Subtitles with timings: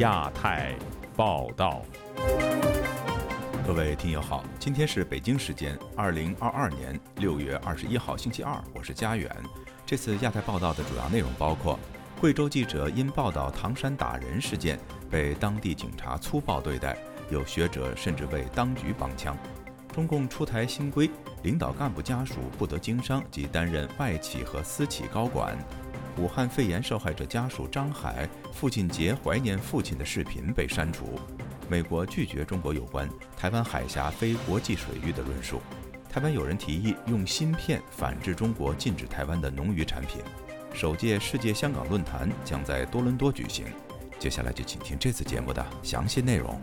[0.00, 0.74] 亚太
[1.14, 1.82] 报道。
[3.66, 9.30] 各位听友好，今天是北京时间二零二二年六月二十一号星期二，我是佳远。
[9.84, 11.78] 这次亚太报道的主要内容包括：
[12.18, 16.96] 贵州记者因报道唐山打人事件被当地警察粗暴对待，
[17.28, 19.34] 有学者甚至为当局帮腔；
[19.92, 21.10] 中共出台新规，
[21.42, 25.54] 领导干部家属不得经商及担任外企和私企高管；
[26.16, 31.18] 武汉肺炎受害者家属张海父亲节怀念父亲的视频被删除。
[31.68, 35.60] 美国拒绝中国有关台湾海峡非国际水域的论述。
[36.08, 40.20] 台湾有人提议用芯片反制中国禁止台湾的农渔产品。
[40.72, 43.66] 首届世界香港论坛将在多伦多举行。
[44.18, 46.58] 接下来就请听这次节目的详细内容。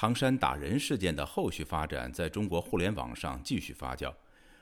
[0.00, 4.14] 唐山打人事件的后续发展在中国互联网上继续发酵。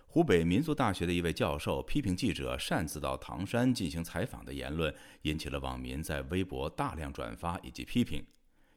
[0.07, 4.91] 湖北民族大学的一位教授批评记者擅自到唐山进行采访的言论，
[5.25, 8.25] 引起了网民在微博大量转发以及批评。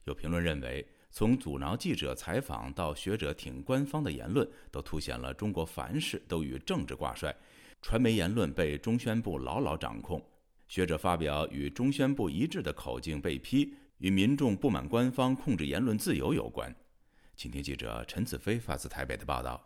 [0.04, 7.34] 有评论认为，从阻挠记者采访到学者挺官方的言论，都凸显了中国凡事都与政治挂帅。
[7.82, 10.22] 传媒言论被中宣部牢牢掌控，
[10.68, 16.76] 学者发表与中宣部一致的口径被批，与民众不满官方控制言论自由有关。
[17.38, 19.62] 请听记者陈子飞发自台北的报道。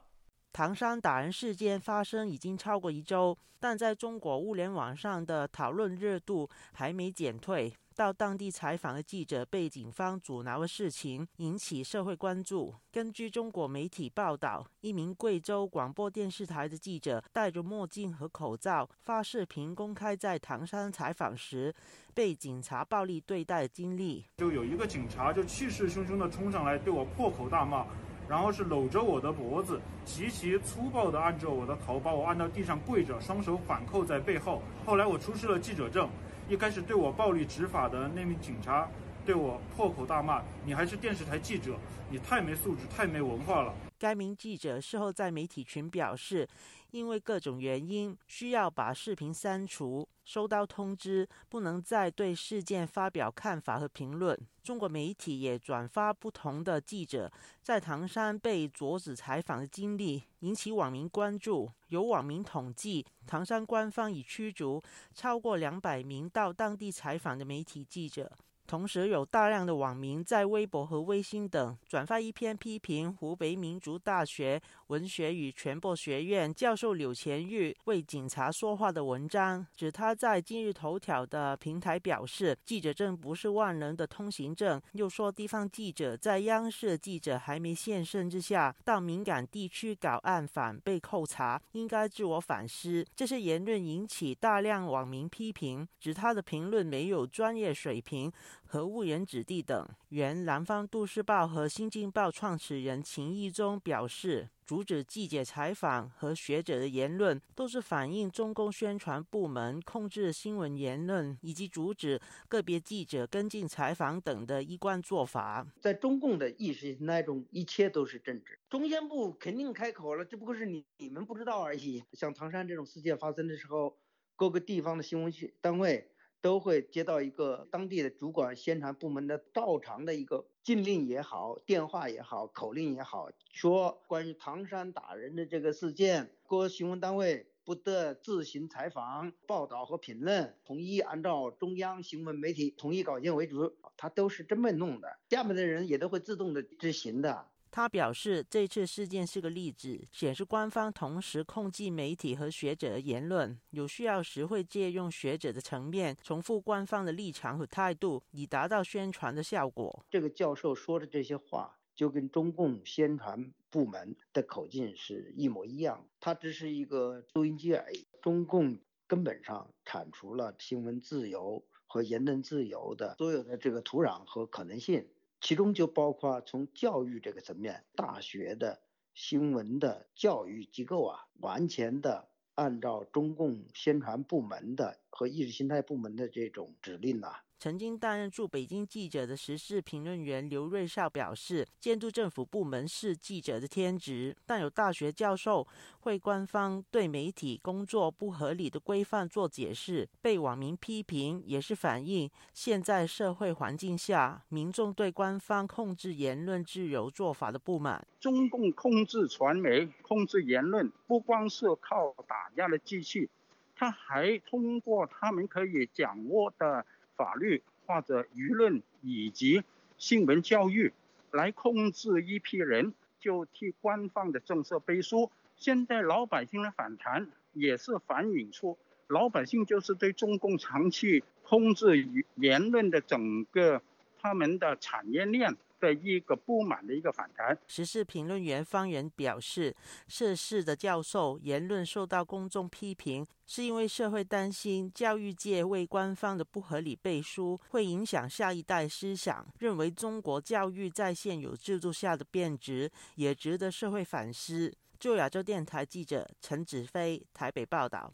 [0.52, 7.74] 唐山打人事件发生已经超过一周，但在中国物联网上的讨论热度还没减退。
[7.94, 12.74] 到当地采访的记者被警方阻挠的事情引起社会关注。
[12.92, 21.74] 根据中国媒体报道，一名贵州广播电视台的记者戴着墨镜和口罩发视频公开在唐山采访时
[22.14, 24.26] 被警察暴力对待的经历。
[24.38, 27.86] 就有一个警察就气势汹汹地冲上来对我破口大骂。
[28.26, 34.62] 然后是搂着我的脖子，极其粗暴地按着我的头，把我按到地上跪着，双手反扣在背后。
[34.86, 36.10] 后来我出示了记者证，
[36.54, 38.88] 一开始对我暴力执法的那名警察
[39.26, 41.76] 对我破口大骂：“你还是电视台记者，
[42.12, 46.48] 你太没素质，太没文化了。”该名记者事后在媒体群表示。
[46.94, 50.08] 因为各种原因，需要把视频删除。
[50.24, 54.40] 收到通知，不能再对事件发表看法和评论。
[54.62, 57.30] 中国媒体也转发不同的记者
[57.64, 61.70] 在唐山被阻止采访的经历，引起网民关注。
[61.88, 64.82] 有网民统计，唐山官方已驱逐
[65.16, 68.32] 超过两百名到当地采访的媒体记者。
[68.66, 93.06] 同时，有大量的网民在微博和微信等转发一篇批评湖北民族大学文学与传播学院教授柳前玉为警察说话的文章，指他在今日头条的平台表示，记者证不是万能的通行证，又说地方记者在央视记者还没现身之下到敏感地区搞暗访被扣查，应该自我反思。
[93.16, 98.32] 这些言论引起大量网民批评，指他的评论没有专业水平。
[98.74, 112.20] 和误人子弟等，原南方都市报和新京报创始人秦义中表示，阻止记者采访和学者的言论，都是反映中共宣传部门控制新闻言论以及阻止
[112.50, 115.68] 个别记者跟进采访等的一贯做法。
[115.80, 118.58] 在中共的意识形态中，一切都是政治。
[118.68, 122.04] 中宣部肯定开口了，只不过是你你们不知道而已。
[122.14, 123.96] 像唐山这种事件发生的时候，
[124.36, 126.10] 各个地方的新闻单位。
[126.44, 147.53] 都会接到一个当地的主管宣传部门的照常的一个禁令也好，电话也好，口令也好，说关于唐山打人的这个事件，各新闻单位不得自行采访、报道和评论，统一按照中央新闻媒体统一稿件为主，他都是这么弄的，下面的人也都会自动的执行的。
[147.76, 160.06] 他表示，这次事件是个例子，显示官方同时控制媒体和学者的言论，有需要时会借用学者的层面重复官方的立场和态度，以达到宣传的效果。
[160.12, 168.06] 这个教授说的这些话，就跟中共宣传部门的口径是一模一样，他只是一个收音机而已。
[168.22, 168.78] 中共
[169.08, 175.08] 根本上铲除了新闻自由和言论自由的所有的这个土壤和可能性。
[175.44, 178.82] 其中就包括从教育这个层面，大学的
[179.14, 187.44] 新闻的教育机构啊，完全的按照中共宣传部门的和意识形态部门的这种指令啊。
[187.64, 195.66] 曾经担任驻北京记者的时事评论员刘瑞绍表示，监督政府部门是记者的天职，但有大学教授
[196.02, 208.06] 会官方对媒体工作不合理的规范做解释，被网民批评，也是反映现在社会环境下民众对官方控制言论自由做法的不满。
[208.20, 213.30] 中共控制传媒、控制言论，不光是靠打压的机器。
[213.74, 219.64] 他还通过他们可以掌握的法律或者舆论以及
[219.98, 220.94] 新闻教育
[221.32, 225.32] 来控制一批人，就替官方的政策背书。
[225.56, 228.78] 现在老百姓的反弹也是反映出
[229.08, 233.82] 老百姓就是对中共长期控制言论的整个
[234.20, 235.56] 他们的产业链。
[235.84, 237.58] 的一个不满的一个反弹。
[237.68, 239.76] 时事评论员方源表示，
[240.08, 254.74] 涉事的教授言论受到公众批评，是因为社会担心教育界为官方的不合理背书会影响下一代思想，认为中国教育在现有制度下的变质也值得社会反思。
[254.98, 258.14] 就亚洲电台记者陈子飞台北报道。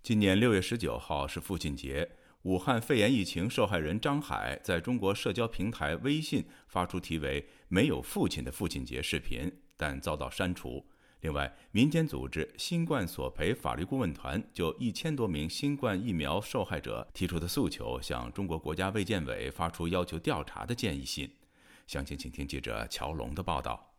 [0.00, 2.08] 今年六月十九号是父亲节。
[2.42, 10.84] 武汉肺炎疫情受害人张海在中国社交平台微信发出题为“没有父亲的父亲节”视频，但遭到删除。
[11.20, 21.28] 另外，民间组织新冠索赔法律顾问团就一千多名新冠疫苗受害者提出的诉求，向中国国家卫健委发出要求调查的建议信。
[21.88, 23.96] 详情，请听记者乔龙的报道。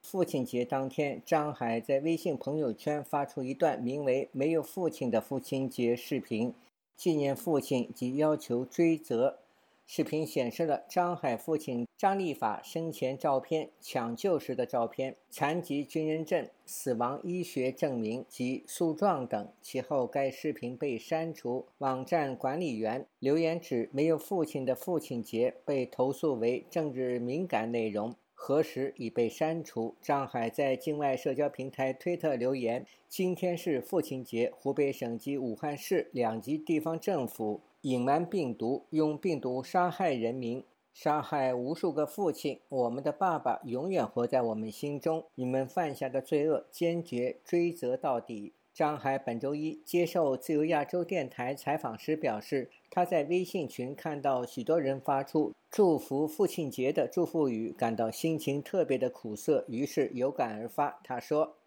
[0.00, 6.54] 父亲节当天，张海在微信朋友圈发出一段名为“没有父亲的父亲节”视频。
[7.02, 9.40] 纪念父亲及要求追责。
[9.88, 19.48] 视频显示了张海父亲张立法生前照片、抢救时的照片、残疾军人证、死亡医学证明及诉状等。
[19.60, 21.66] 其后，该视频被删除。
[21.78, 28.14] 网站管理员留言指，没有父亲的父亲节被投诉为政治敏感内容。
[28.44, 29.94] 何时已被删除？
[30.02, 42.58] 张海在境外社交平台推特留言：“今天是父亲节，湖北省及武汉市两级地方政府隐瞒病毒，用病毒杀害人民，杀害无数个父亲。
[42.68, 45.24] 我们的爸爸永远活在我们心中。
[45.36, 60.98] 你们犯下的罪恶，坚决追责到底。”张海本周一接受自由亚洲电台采访时表示，他在微信群看到许多人发出祝福父亲节的祝福语，感到心情特别的苦涩，于是有感而发。
[61.04, 61.58] 他说：“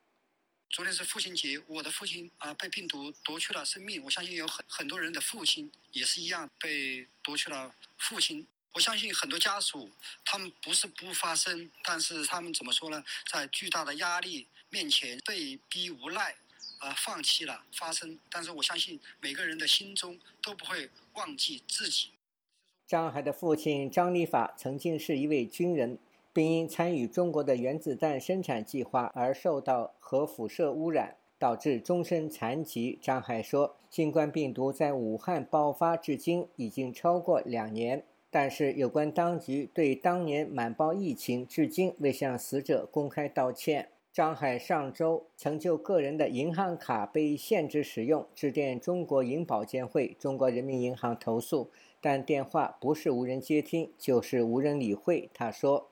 [0.72, 4.04] 昨天是父亲节，我的父亲啊被病毒夺去了生命。
[4.04, 8.48] 我相信有很很多人的父亲也是一样被夺去了父亲。
[8.74, 9.90] 我相信很多家属
[10.26, 13.04] 他们不是不发声，但是他们怎么说呢？
[13.32, 16.36] 在巨大的压力面前被逼无奈。”
[16.80, 22.10] 啊，放弃了发生，但是我相信每个人的心中都不会忘记自己。
[22.88, 25.98] 张海的父亲张立法曾经是一位军人，
[26.32, 33.00] 并因参与中国的原子弹生产计划而受到核辐射污染，导致终身残疾。
[33.02, 51.70] 张海说：“新冠病毒在武汉爆发至今已经超过两年，但是有关当局对当年瞒报疫情至今未向死者公开道歉。”张海上周曾就个人的银行卡被限制使用致电中国银保监会、中国人民银行投诉，
[52.00, 55.30] 但电话不是无人接听，就是无人理会。
[55.34, 55.92] 他说：“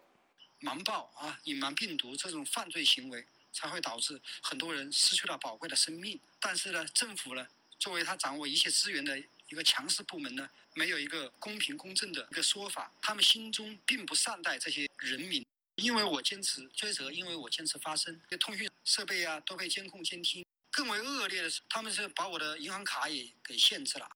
[0.62, 6.18] 瞒报啊，隐瞒病毒这种犯罪行为，才会导致很多人失去了宝贵的生命。
[6.40, 7.46] 但是呢，政府呢，
[7.78, 9.20] 作为他掌握一切资源的
[9.50, 15.46] 一个强势部门呢，没有一个公平公正的一个说法，他们心中并不善待这些人民。”
[15.78, 20.46] 因为我坚持追责，因为我坚持发声，这通讯设备啊都被监控监听。
[20.72, 24.08] 更为恶劣的是，他们是把我的银行卡也给限制了。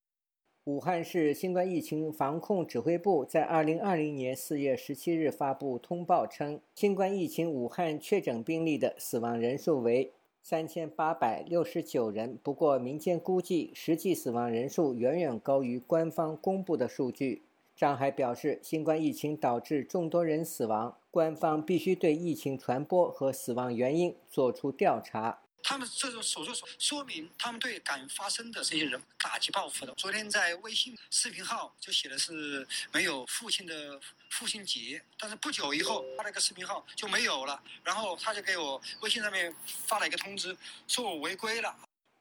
[0.65, 10.12] 武汉市新冠疫情防控指挥部在二零二零年四月十七日发布通报称，新冠疫情武汉确诊病例的死亡人数为
[10.43, 12.38] 三千八百六十九人。
[12.43, 17.43] 不过，民间估计实际死亡人数远远高于官方公布的数据。
[17.75, 25.39] 张海表示，新冠疫情导致众多人死亡，官方必须对疫情传播和死亡原因做出调查。
[25.63, 29.91] 他们这种手术说说明他们对敢发声的这些人打击报复的。
[29.95, 40.55] 昨天在微信视频号就写的是没有父亲的父亲节，但是不久以后发了一个视频号就没有了，然后他就给我微信上面发了一个通知，
[40.88, 41.75] 说我违规了。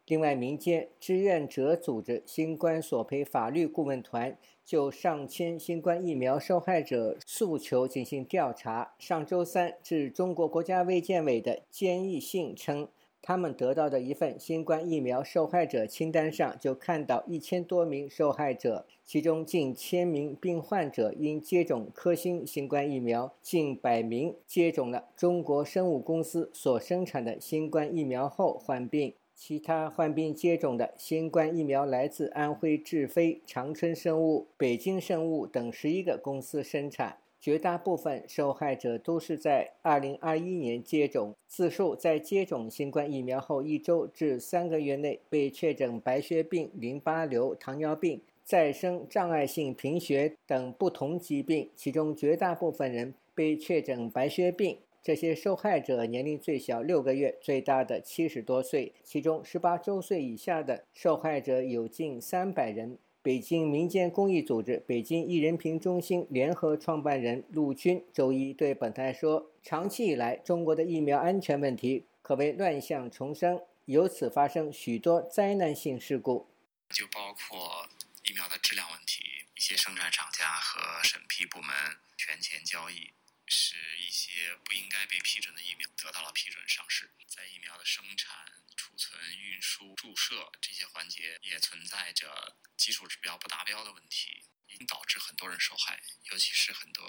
[0.06, 8.94] 另外，民间志愿者组织新冠索赔法律顾问团就上千新冠疫苗受害者诉求进行调查。
[9.00, 12.86] 上周三致中国国家卫健委的建议信称，
[13.20, 29.12] 他们得到的一份新冠疫苗受害者清单上就看到一千多名受害者，其中近千名病患者因接种科兴新冠疫苗，近百名接种了中国生物公司所生产的新冠疫苗后患病。
[29.36, 37.18] 其他患病接种的新冠疫苗来自安徽智飞、长春生物、北京生物等十一个公司生产。
[37.38, 54.78] 绝大部分受害者都是在2021年接种，自述在接种新冠疫苗后一周至三个月内被确诊白血病、淋巴瘤、糖尿病、再生障碍性贫血等不同疾病，其中绝大部分人被确诊白血病。
[55.06, 62.98] 这些受害者年龄最小六个月，最大的七十多岁，其中十八周岁以下的受害者有近三百人。
[63.22, 76.48] 北京民间公益组织北京一人品中心联合创办人陆军周一对本台说：“长期以来，中国的疫苗安全问题可谓乱象丛生，由此发生许多灾难性事故，
[76.90, 77.86] 就包括
[78.28, 79.22] 疫苗的质量问题，
[79.54, 81.68] 一些生产厂家和审批部门
[82.16, 83.12] 权钱交易，
[83.46, 88.36] 使一些不应该被批准的疫苗得到了批准上市，在疫苗的生产。”
[88.76, 95.98] 储存、运输、注射这些环节也存在着技术指标不达标的问题，已导致很多人受害，
[96.30, 97.02] 尤其是很多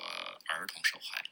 [0.47, 1.23] 儿童受害。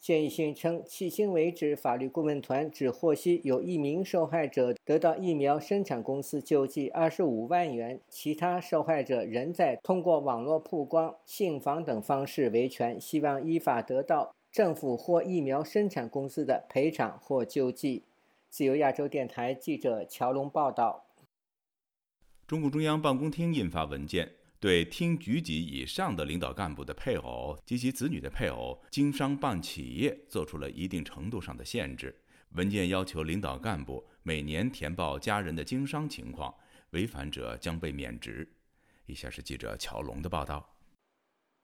[0.00, 18.04] 建议信称，迄今为止，法律顾问团只获悉有一名受害者得到疫苗生产公司救济二十五万元，其他受害者仍在通过网络曝光、信访等方式维权，希望依法得到政府或疫苗生产公司的赔偿或救济。
[18.48, 21.06] 自由亚洲电台记者乔龙报道：
[22.46, 32.16] 中共中央办公厅印发文件，对厅局级以上的领导干部的配偶及其子女的配偶经商办企业做出了一定程度上的限制。
[32.50, 36.54] 文件要求领导干部每年填报家人的经商情况，
[36.90, 38.48] 违反者将被免职。
[39.06, 40.73] 以下是记者乔龙的报道。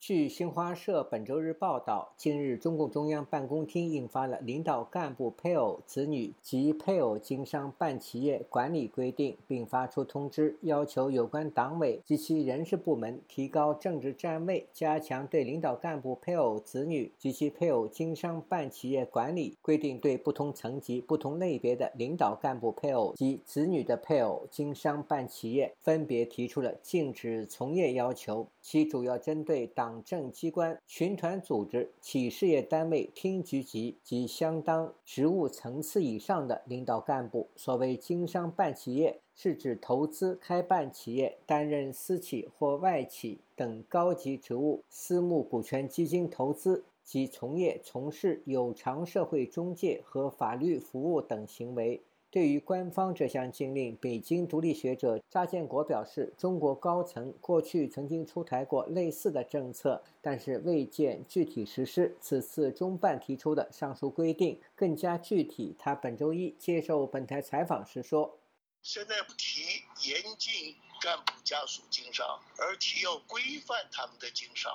[0.01, 29.90] 据新华社本周日报道，近日，中共中央办公厅印发了《领导干部配偶、子女及配偶经商办企业管理规定》，并发出通知，要求有关党委及其人事部门提高政治站位，加强对领导干部配偶、子女及其配偶经商办企业管理规定，对不同层级、不同类别的领导干部配偶及子女的配偶经商办企业分别提出了禁止从业要求，其主要针对党。
[29.91, 52.01] 党政机关、群团组织、企事业单位厅局级及相当职务层次以上的领导干部，所谓经商办企业，是指投资开办企业、担任私企或外企等高级职务、私募股权基金投资及从业从事有偿社会中介和法律服务等行为。
[52.31, 62.17] 对于官方这项禁令，北京独立学者查建国表示：“中国高层过去曾经出台过类似的政策，但是未见具体实施。
[62.21, 68.39] 此次中办提出的上述规定更加具体。”他本周一接受本台采访时说
[68.81, 74.73] ：“现在不提严禁干部家属经商，而提要规范他们的经商，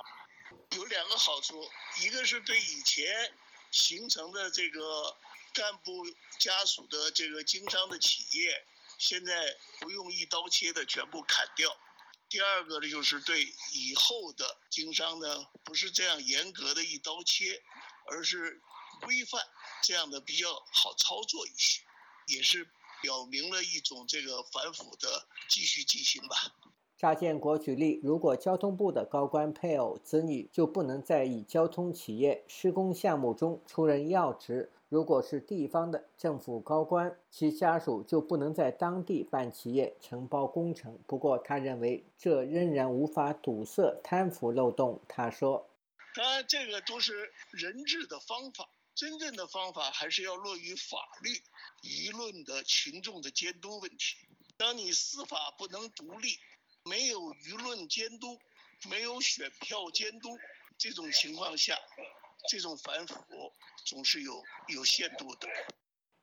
[0.76, 1.54] 有两个好处：
[2.04, 3.06] 一个是对以前
[3.70, 5.16] 形成的这个。”
[5.56, 6.04] 干部
[6.38, 8.62] 家属的这个经商的企业，
[8.98, 11.74] 现在不用一刀切的全部砍掉。
[12.28, 17.62] 第二个呢，就是对以后的经商呢，不是这样严格的一刀切，
[18.10, 18.60] 而是
[19.00, 19.40] 规范，
[19.82, 21.80] 这样的比较好操作一些，
[22.26, 22.68] 也是
[23.00, 26.36] 表明了一种这个反腐的继续进行吧。
[26.98, 34.70] 查建国举例，如果交通部的高官配偶、子女就不能在以交通企业施工项目中出任要职。
[34.88, 40.96] 如果是地方的政府高官，其家属就不能在当地办企业承包工程。
[41.08, 45.02] 不过，他认为这仍然无法堵塞贪腐漏洞。
[45.08, 45.68] 他说
[46.14, 51.30] ：“当然，这个都是人治的方法，真正的方法还是要落于法律、
[51.82, 54.16] 舆论的群众的监督问题。
[54.56, 56.38] 当你司法不能独立，
[56.84, 58.38] 没有舆论监督，
[58.88, 60.38] 没有选票监督，
[60.78, 61.76] 这种情况下。”
[62.48, 63.16] 这种反腐
[63.86, 64.32] 总是有
[64.74, 65.46] 有限度的。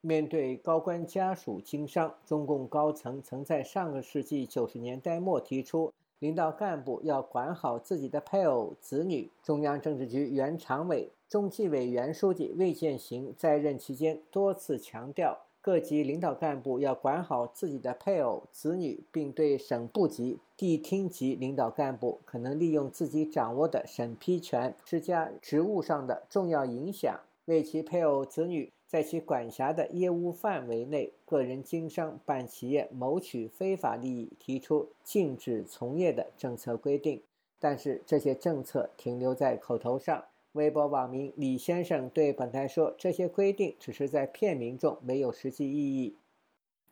[0.02, 9.32] 面对高官家属经商，中共高层曾在上个世纪九十年代末提出，领导干部要管好自己的配偶、子女。
[9.42, 15.40] 中央政治局原常委、中纪委原书记魏建行在任期间多次强调。
[15.62, 37.22] 各级领导干部要管好自己的配偶、子女，并对省部级、地厅级领导干部可能利用自己掌握的审批权施加职务上的重要影响，为其配偶、子女在其管辖的业务范围内个人经商办企业谋取非法利益提出禁止从业的政策规定。
[37.60, 40.26] 但是这些政策停留在口头上。
[40.52, 46.16] 微博网民李先生对本台说：“这些规定只是在骗民众，没有实际意义。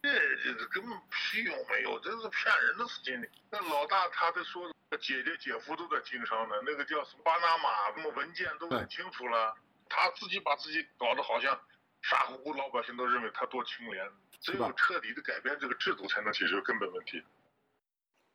[0.01, 3.13] 这这个根本屁用没有，这是骗人的事情。
[3.51, 4.67] 那老大他在说，
[4.99, 9.53] 姐姐姐夫都在经商呢，那个叫什么巴拿马，什么文件都很清楚了。
[9.91, 11.59] 他自己把自己搞得好像
[12.01, 14.07] 傻乎乎，老百姓都认为他多清廉。
[14.39, 17.21] 只有彻底的改变这个制度，才能解决根本问题。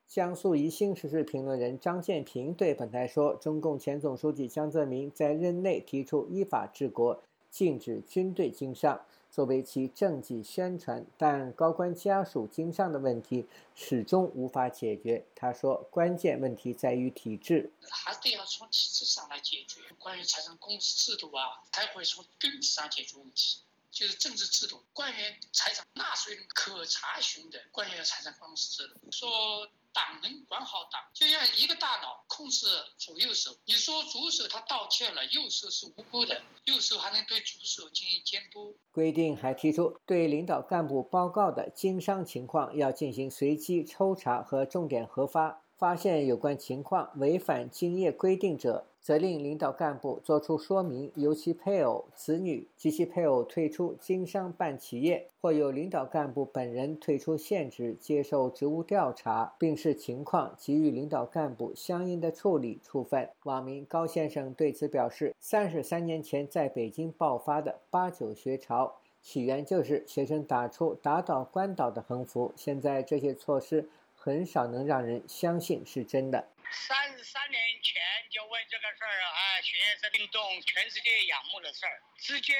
[0.07, 7.21] 江苏宜兴时事评论人张建平对本台说：“中共前总书记江泽民在任内提出依法治国，
[7.51, 11.05] 禁止军队经商，作为其政绩宣传。
[11.19, 19.81] 但高官家属经商的问题始终无法解决。”他说：“关键问题在于体制，还得要从体制上来解决。
[19.99, 23.61] 关于财产公司制度啊，还会从根子上解决问题。”
[23.97, 29.11] 就是政治制度，官员财产纳税人可查询的官员财产公司制度。
[29.11, 32.67] 说党能管好党，就像一个大脑控制
[32.99, 33.57] 左右手。
[33.65, 38.77] 你说左手他盗窃了，右手是无辜的，右手还能对左手进行监督。
[38.93, 48.85] 规定还提出，对领导干部报告的经商情况要进行随机抽查和重点核发，发现有关情况违反竞业规定者。
[49.07, 63.29] 责令领导干部作出说明，由其配偶、子女及其配偶退出经商办企业，或由领导干部本人退出现职接受职务调查，并视情况给予领导干部相应的处理处分。
[63.45, 73.89] 网民高先生对此表示：三十三年前在北京爆发的八九学潮，起源就是学生打出打倒关岛的横幅，现在这些措施
[74.27, 76.51] 很少能让人相信是真的。
[76.73, 82.55] 三十三年前就为这个事儿啊，学生运动全世界仰慕的事儿，直接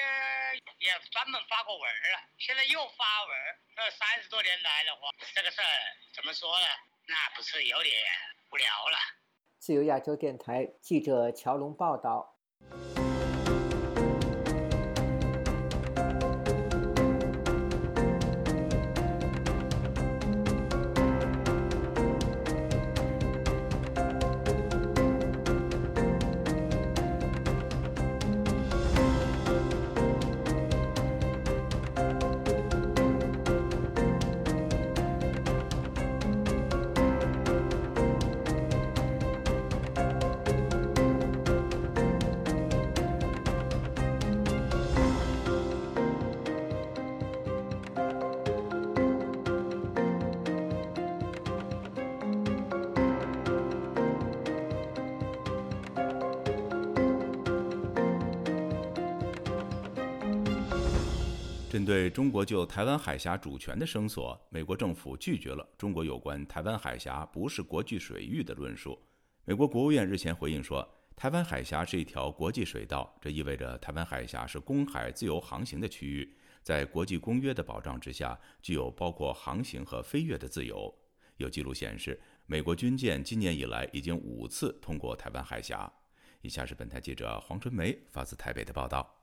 [0.79, 3.35] 也专门发过文了，现在又发文。
[3.75, 5.67] 这三十多年来的话，这个事儿
[6.15, 6.65] 怎么说呢？
[7.05, 7.93] 那不是有点
[8.53, 8.97] 无聊了？
[9.59, 12.33] 自由亚洲电台记者乔龙报道。
[62.17, 68.99] 中国就台湾海峡主权的声索，美国政府拒绝了中国有关台湾海峡不是国际水域的论述。
[69.45, 70.83] 美国国务院日前回应说，
[71.15, 80.91] 台湾海峡是一条国际水道，这意味着台湾海峡是公海自由航行的区域，在国际公约的保障之下，具有包括航行和飞越的自由。
[81.35, 85.87] 有记录显示，美国军舰今年以来已经五次通过台湾海峡。
[86.41, 89.16] 以下是本台记者黄春梅发自台北的报道。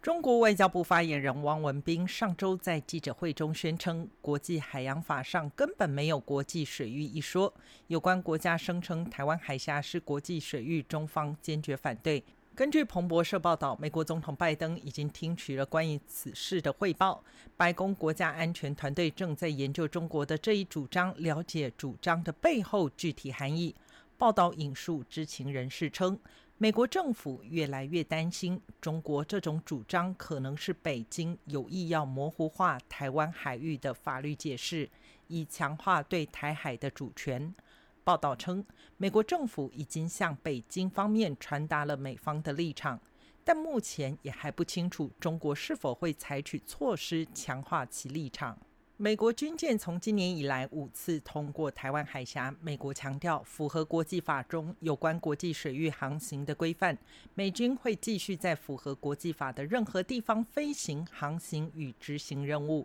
[0.00, 7.52] 中国外交部发言人汪文斌上周在记者会中宣称，国际海洋法上根本没有国际水域一说。
[7.88, 12.22] 有关国家声称台湾海峡是国际水域，中方坚决反对。
[12.54, 17.24] 根据彭博社报道，美国总统拜登已经听取了关于此事的汇报，
[17.56, 23.74] 白宫国家安全团队正在研究中国的这一主张，了解主张的背后具体含义。
[24.16, 26.18] 报道引述知情人士称。
[26.60, 34.90] 美国政府越来越担心，中国这种主张可能是北京有意要模糊化台湾海域的法律解释，
[35.28, 37.54] 以强化对台海的主权。
[38.02, 38.64] 报道称，
[38.96, 43.00] 美国政府已经向北京方面传达了美方的立场，
[43.44, 48.58] 但目前也还不清楚中国是否会采取措施强化其立场。
[49.00, 52.52] 美国军舰从今年以来五次通过台湾海峡。
[52.60, 56.98] 美国强调符合国际法中有关国际水域航行的规范。
[57.34, 62.84] 美军会继续在符合国际法的任何地方飞行、航行与执行任务。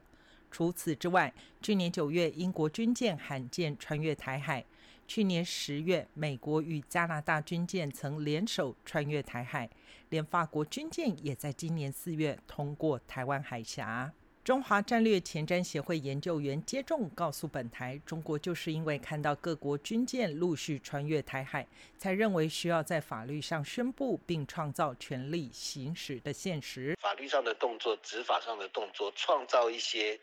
[0.51, 4.61] 除此之外，去年九月，英国军舰罕见穿越台海；
[5.07, 9.67] 去年十月，美国与加拿大军舰曾联手穿越台海；
[10.09, 14.13] 连法国军舰也在今年四月通过台湾海峡。
[14.43, 21.65] 中华战略前瞻协会研究员接种告诉本台，中国就是因为看到各国军舰陆续穿越台海，
[21.97, 26.93] 才认为需要在法律上宣布并创造权力行使的现实。
[26.99, 30.19] 法律上的动作、执法上的动作，创造一些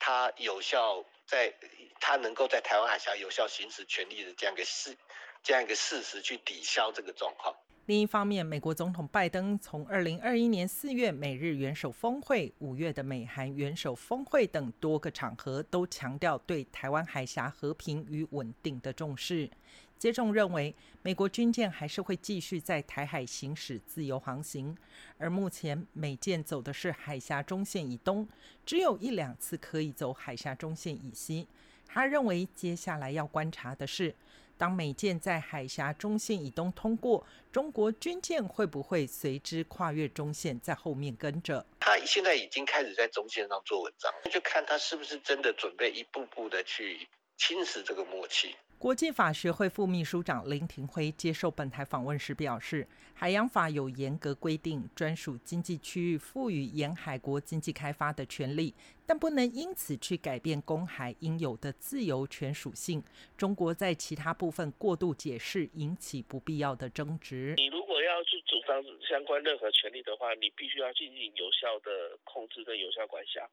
[0.00, 1.54] 他有效在
[2.00, 4.96] 他能够在台湾海峡有效行使权利的这样一个事，
[5.44, 7.54] 这样一个事实去抵消这个状况。
[7.86, 19.50] 另一方面，美国总统拜登从2021年4月美日元首峰会、5月的美韩元首峰会等多个场合，都强调对台湾海峡和平与稳定的重视。
[19.98, 24.76] 接种认为，美国军舰还是会继续在台海行驶自由航行，
[25.18, 28.28] 而目前美舰走的是海峡中线以东，
[28.64, 31.48] 只有一两次可以走海峡中线以西。
[31.86, 34.14] 他认为，接下来要观察的是。
[34.60, 41.64] 当美舰在海峡中线以东通过，中国军舰会不会随之跨越中线，在后面跟着？
[41.80, 48.54] 他现在已经开始在中线上做文章，那就看他是不是真的准备一步步的去侵蚀这个默契。
[48.80, 58.74] 国际法学会副秘书长林廷辉接受本台访问时表示，海洋法有严格规定专属经济区域赋予沿海国经济开发的权利，
[59.06, 63.04] 但不能因此去改变公海应有的自由权属性。
[63.36, 67.52] 中国在其他部分过度解释，引起不必要的争执。
[67.58, 73.46] 你如果要去主张相关任何权利的话，你必须要进行有效的控制跟有效管辖。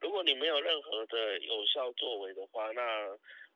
[0.00, 2.80] 如果你没有任何的有效作为的话，那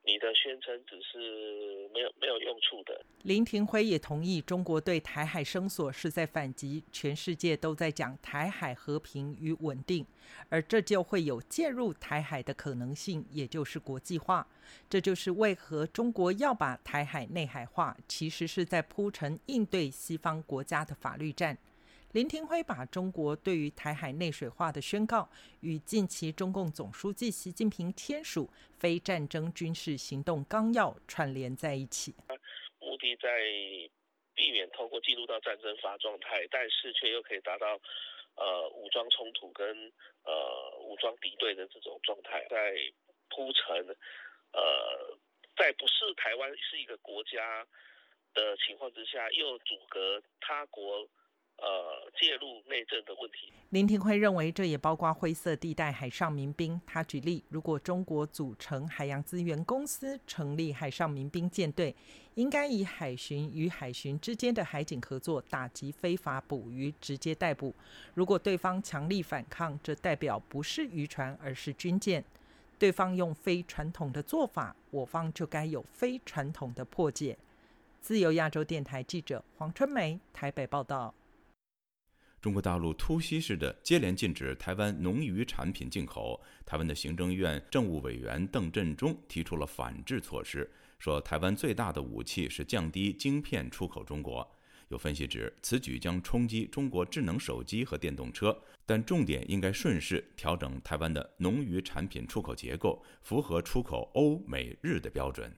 [0.07, 3.05] 你的宣称只是没有没有用处的。
[3.23, 10.07] 林廷辉也同意，中国对台海声索是在反击，全世界都在讲台海和平与稳定，
[10.51, 14.47] 而这就会有介入台海的可能性，也就是国际化。
[14.91, 21.57] 这就是为何中国要把台海内海化，其实是在铺陈应对西方国家的法律战。
[22.15, 25.29] 林廷辉把中国对于台海内水化的宣告
[25.63, 28.49] 与近期中共总书记习近平签署
[28.79, 32.15] 非战争军事行动纲要串联在一起，
[32.79, 33.29] 目的在
[34.33, 37.67] 避免透过进入到战争发状态，但是却又可以达到
[38.37, 39.67] 呃武装冲突跟
[40.23, 42.77] 呃武装敌对的这种状态，在
[43.29, 43.77] 铺陈
[44.53, 45.19] 呃
[45.57, 47.67] 在不是台湾是一个国家
[48.33, 51.09] 的情况之下，又阻隔他国。
[51.57, 53.53] 呃，介入内政的问题。
[53.71, 56.81] 林廷辉认为，这也包括灰色地带海上民兵。
[56.87, 61.95] 他举例，如果中国组成海洋资源公司，成立海上民兵舰队，
[62.35, 67.75] 应该以海巡与海巡之间的海警合作，打击非法捕鱼，直接逮捕。
[68.15, 72.23] 如果对方强力反抗，这代表不是渔船，而是军舰。
[72.79, 77.39] 对方用非传统的做法，我方就该有非传统的破解。
[78.01, 81.15] 自由亚洲电台记者黄春梅台北报道。
[82.45, 94.47] 中国大陆突袭式的接连禁止台湾农渔产品进口，台湾的行政院政务委员邓振中提出了反制措施，说台湾最大的武器是降低晶片出口中国。
[94.89, 98.55] 有分析指，此举将冲击中国智能手机和电动车，
[98.85, 105.51] 但重点应该顺势调整台湾的农渔产品出口结构，符合出口欧美日的标准。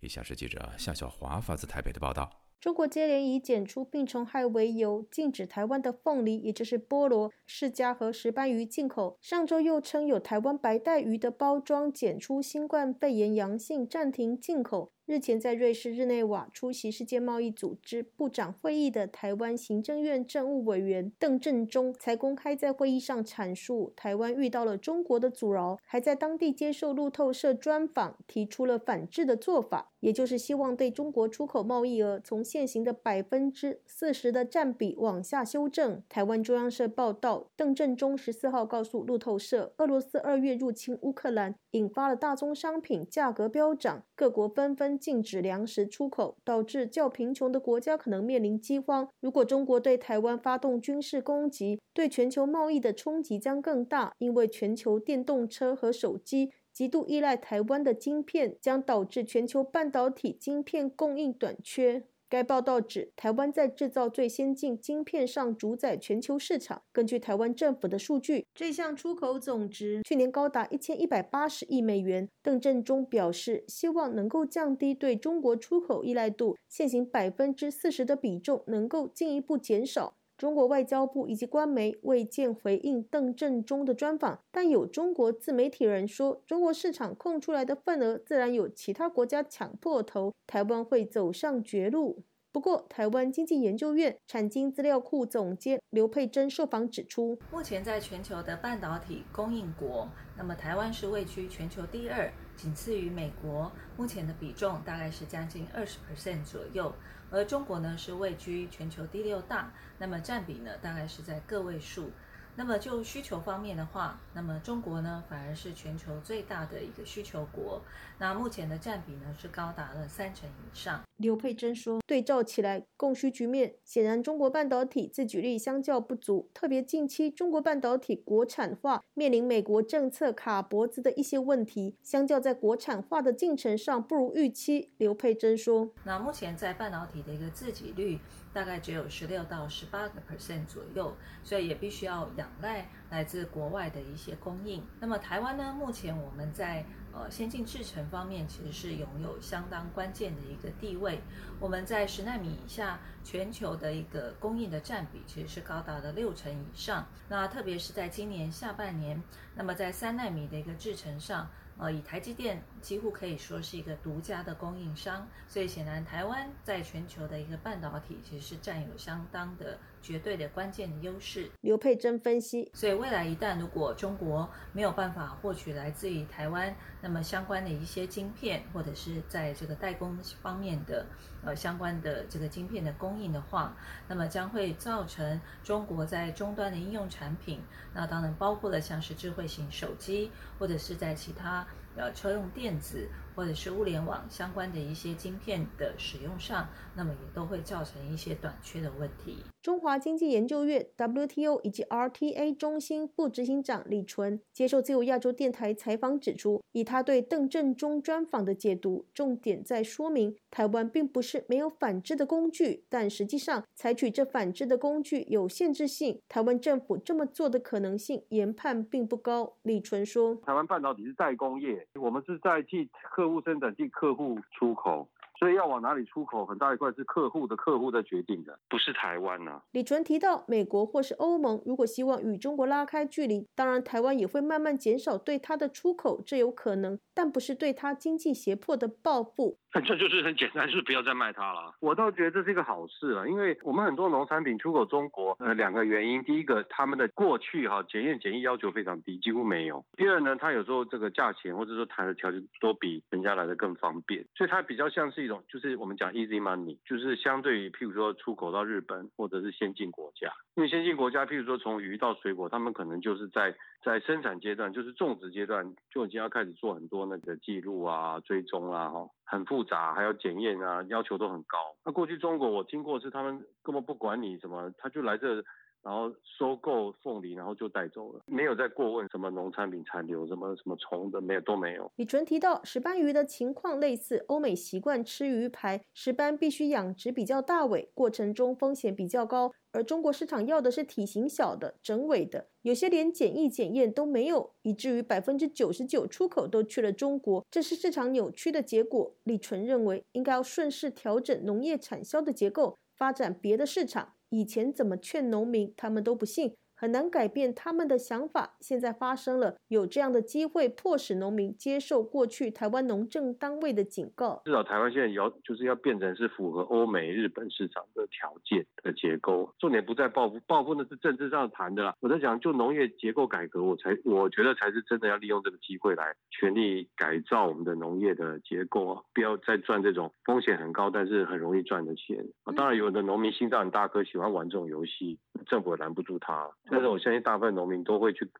[0.00, 2.43] 以下是记者夏小华发自台北的报道。
[2.60, 9.18] 中国接连以检出病虫害为由，禁止台湾的凤梨，也就是菠萝、释迦和石斑鱼进口。
[9.20, 14.92] 上周又称有台湾白带鱼的包装检出新冠肺炎阳性，暂停进口。
[15.06, 36.02] 日前，在瑞士日内瓦出席世界贸易组织部长会议的台湾行政院政务委员邓振中，才公开在会议上阐述台湾遇到了中国的阻挠，还在当地接受路透社专访，提出了反制的做法，也就是希望对中国出口贸易额从现行的百分之四十的占比往下修正。
[36.08, 44.93] 台湾中央社报道，邓振中十四号告诉路透社，俄罗斯二月入侵乌克兰，引发了大宗商品价格飙涨，各国纷纷。
[44.98, 49.08] 禁止粮食出口，导致较贫穷的国家可能面临饥荒。
[49.20, 62.04] 如果中国对台湾发动军事攻击，对全球贸易的冲击将更大，因为全球电动车和手机极度依赖台湾的晶片，将导致全球半导体晶片供应短缺。
[62.34, 66.82] 该报道指，台湾在制造最先进晶片上主宰全球市场。
[66.92, 72.28] 根据台湾政府的数据，这项出口总值去年高达一千一百八十亿美元。
[72.42, 80.16] 邓振中表示，希望能够降低对中国出口依赖度，现行百分之四十的比重能够进一步减少。
[80.36, 92.24] 中国外交部以及官媒未见回应邓振中的专访，但有中国自媒体人说，中国市场空出来的份额，自然有其他国家抢破头，台湾会走上绝路。
[92.50, 106.92] 不过，台湾经济研究院产经资料库总监刘佩珍受访指出，目前在全球的半导体供应国，那么台湾是位居全球第二，仅次于美国，目前的比重大概是将近二十 percent 左右，
[107.30, 112.10] 而中国呢是位居全球第六大，那么占比呢大概是在个位数。
[112.56, 117.82] 那么就需求方面的话，那么中国呢反而是全球最大的一个需求国，
[118.18, 121.02] 那目前的占比呢是高达了三成以上。
[121.16, 134.90] 刘佩珍说，对照起来，供需局面显然中国半导体自给率相较不足，特别近期中国半导体国产化面临美国政策卡脖子的一些问题，相较在国产化的进程上不如预期。
[134.98, 138.18] 刘佩珍说，那目前在半导体的一个自给率。
[138.54, 144.82] 大概只有十六到十八个 percent 左右，所以也必须要仰赖来自国外的一些供应。
[145.00, 145.74] 那么台湾呢？
[145.76, 151.20] 目前我们在呃先进制程方面其实是拥有相当关键的一个地位。
[151.58, 157.06] 我们在十纳米以下全球的一个供应的占比其实是高达了六成以上。
[157.28, 159.20] 那特别是在今年下半年，
[159.56, 161.50] 那么在三纳米的一个制程上。
[161.76, 169.78] 呃，以台积电几乎可以说是一个独家的供应商，所以显然台湾在全球的一个半导体其实是占有相当的。
[170.04, 171.50] 绝对的关键的优势。
[171.62, 181.06] 刘佩珍分析，所以未来一旦如果中国没有办法获取来自于台湾那么相关的一些晶片，或者是在这个代工方面的
[181.42, 183.74] 呃相关的这个晶片的供应的话，
[184.06, 187.62] 那么将会造成中国在终端的应用产品，
[187.94, 193.08] 那当然包括了像是智慧型手机，或者是在其他要车用电子。
[193.34, 199.38] 或者是物联网相关的一些晶片的使用上，那么也都会造成一些短缺的问题。
[199.60, 219.54] 中华经济研究院 WTO 以及 RTA 中心副执行长李纯接受自由亚洲电台采访指出，以他对邓正中专访的解读，重点在说明台湾并不是没有反制的工具，但实际上采取这反制的工具有限制性，台湾政府这么做的可能性研判并不高。
[219.62, 225.08] 李纯说：“台湾半导体是代工业，我们是在替客。”客户生产进客户出口，
[225.44, 229.60] 所以要往哪里出口，很大一块是客户的客户在决定的，不是台湾呐。
[229.72, 239.58] 李纯提到，美国或是欧盟如果希望与中国拉开距离，当然台湾也会慢慢减少对它的出口，这有可能，但不是对它经济胁迫的报复。
[239.84, 241.74] 这就是很简单，就是不要再卖它了。
[241.80, 269.08] 我倒觉得这是一个好事啊，因为我们很多农产品出口中国，呃，两个原因，第一个，他们的过去哈检验检疫要求非常低，几乎没有；第二呢，它有时候这个价钱或者说谈的条件都比人家来的更方便，所以它比较像是一种，就是我们讲 easy money，就是相对于譬如说出口到日本或者是先进国家，因为先进国家譬如说从鱼到水果，他们可能就是在在生产阶段，就是种植阶段就已经要开始做很多那个记录啊、追踪啊，哈。
[269.26, 271.58] 很复杂，还要检验啊，要求都很高。
[271.82, 275.42] 那过去中国我听过是他们根本不管你什么，他就来这，
[275.84, 281.92] 然后收购凤梨，然后就带走了，没有再过问什么农产品残留什么什么虫的，没有都没有。
[281.96, 289.52] 李纯提到石斑鱼的情况类似，欧美习惯吃鱼排，石斑必须养殖比较大尾，过程中风险比较高。
[289.72, 299.12] 而中国市场要的是体型小的、整尾的，有些连检疫检验都没有，以至于百分之九十九出口都去了中国，这是市场扭曲的结果。
[299.24, 304.13] 李纯认为，应该要顺势调整农业产销的结构，发展别的市场。
[304.38, 306.56] 以前怎么劝农民，他们都不信。
[306.74, 308.56] 很难改变他们的想法。
[308.60, 314.42] 现在发生了，有这样的机会，迫使农民接受过去台湾农政单位的警告。
[314.44, 319.52] 至少台湾现在要就是要变成是符合欧美、日本市场的条件的结构。
[319.58, 321.94] 重点不在报复，报复那是政治上谈的啦。
[322.00, 329.02] 我在讲，就农业结构改革，我才我觉得才是真的要利用这个机会来全力改造我们的农业的结构啊！
[329.14, 332.52] 不要再赚这种风险很高，但是很容易赚的钱啊！
[332.56, 336.50] 当然，有的农民心脏很大颗，喜欢玩这种游戏，政府也拦不住他。
[336.70, 338.30] 但是我相信大部分农民都会去，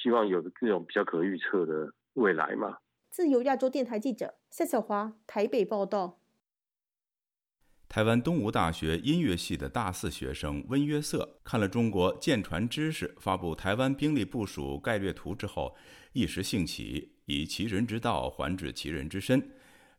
[0.00, 2.78] 希望有这种比较可预测的未来嘛。
[3.10, 6.20] 自由亚洲电台记者夏小华台北报道。
[7.88, 15.74] 台湾东吴大学音乐系的大四学生温约瑟看了中国舰船知识发布台湾兵力部署概略图之后，
[16.12, 19.50] 一时兴起，以其人之道还治其人之身。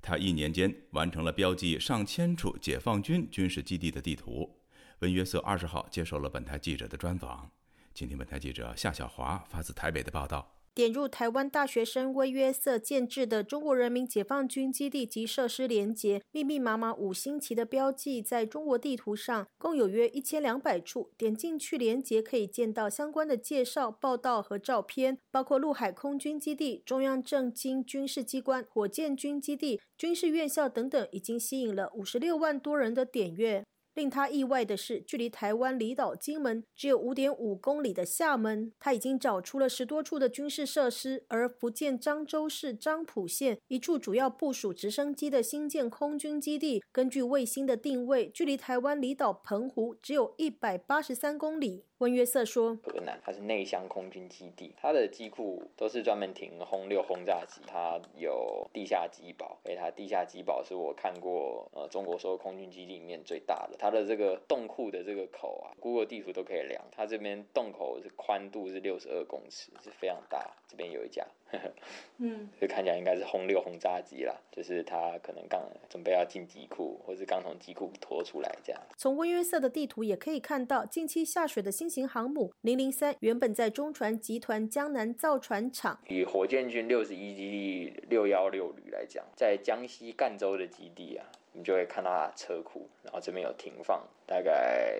[0.01, 4.57] 他一年间完成了标记上千处解放军军事基地的地图。
[4.99, 7.51] 温约瑟二十号接受了本台记者的专访。
[7.97, 10.53] 今天本台记者夏小华发自台北的报道。
[10.75, 21.09] 点入台湾大学生威约瑟建制的中国人民解放军基地及设施连接，密密麻麻五星旗的标记，在中国地图上共有约一千两百处。
[21.17, 33.65] 点进去连接，可以见到相关的介绍、报道和照片，包括陆海空军基地、中央政经军事机关、火箭军基地、军事院校等等，已经吸引了五十六万多人的点阅。
[33.97, 41.25] 令他意外的是，距离台湾离岛金门只有五点五公里的厦门，他已经找出了十多处的军事设施。
[41.29, 51.85] 而福建漳州市漳浦县一处主要部署直升机的新建空军基地，根据卫星的定位，距离台湾离岛澎湖只有一百八十三公里。
[51.99, 63.75] 温约瑟说：“河南它是内乡空军基地，它的机库都是专门停轰六轰炸机，它有地下机堡，而它地下机堡是我看过呃中国所有空军基地里面最大的。
[63.79, 70.55] 它的这个洞库的这个口啊，Google 地图都可以量，它这边洞口是宽度是六十二公尺，是非常大。
[70.67, 71.25] 这边有一架，
[72.19, 78.81] 嗯，这看起来应该是轰六轰炸机啦，就是他可能刚准备要进机库，或是刚从机库拖出来这样。
[78.97, 85.99] 从温约瑟的地图也可以看到，近期下水的新型航母零零三原本在中船集团江南造船厂。
[86.07, 94.99] 以火箭军六十一基地六幺六旅来讲，在江西赣州的基地啊，你就会看到它车库，然后这边有停放大概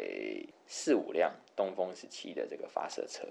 [0.66, 3.28] 四五辆东风十七的这个发射车。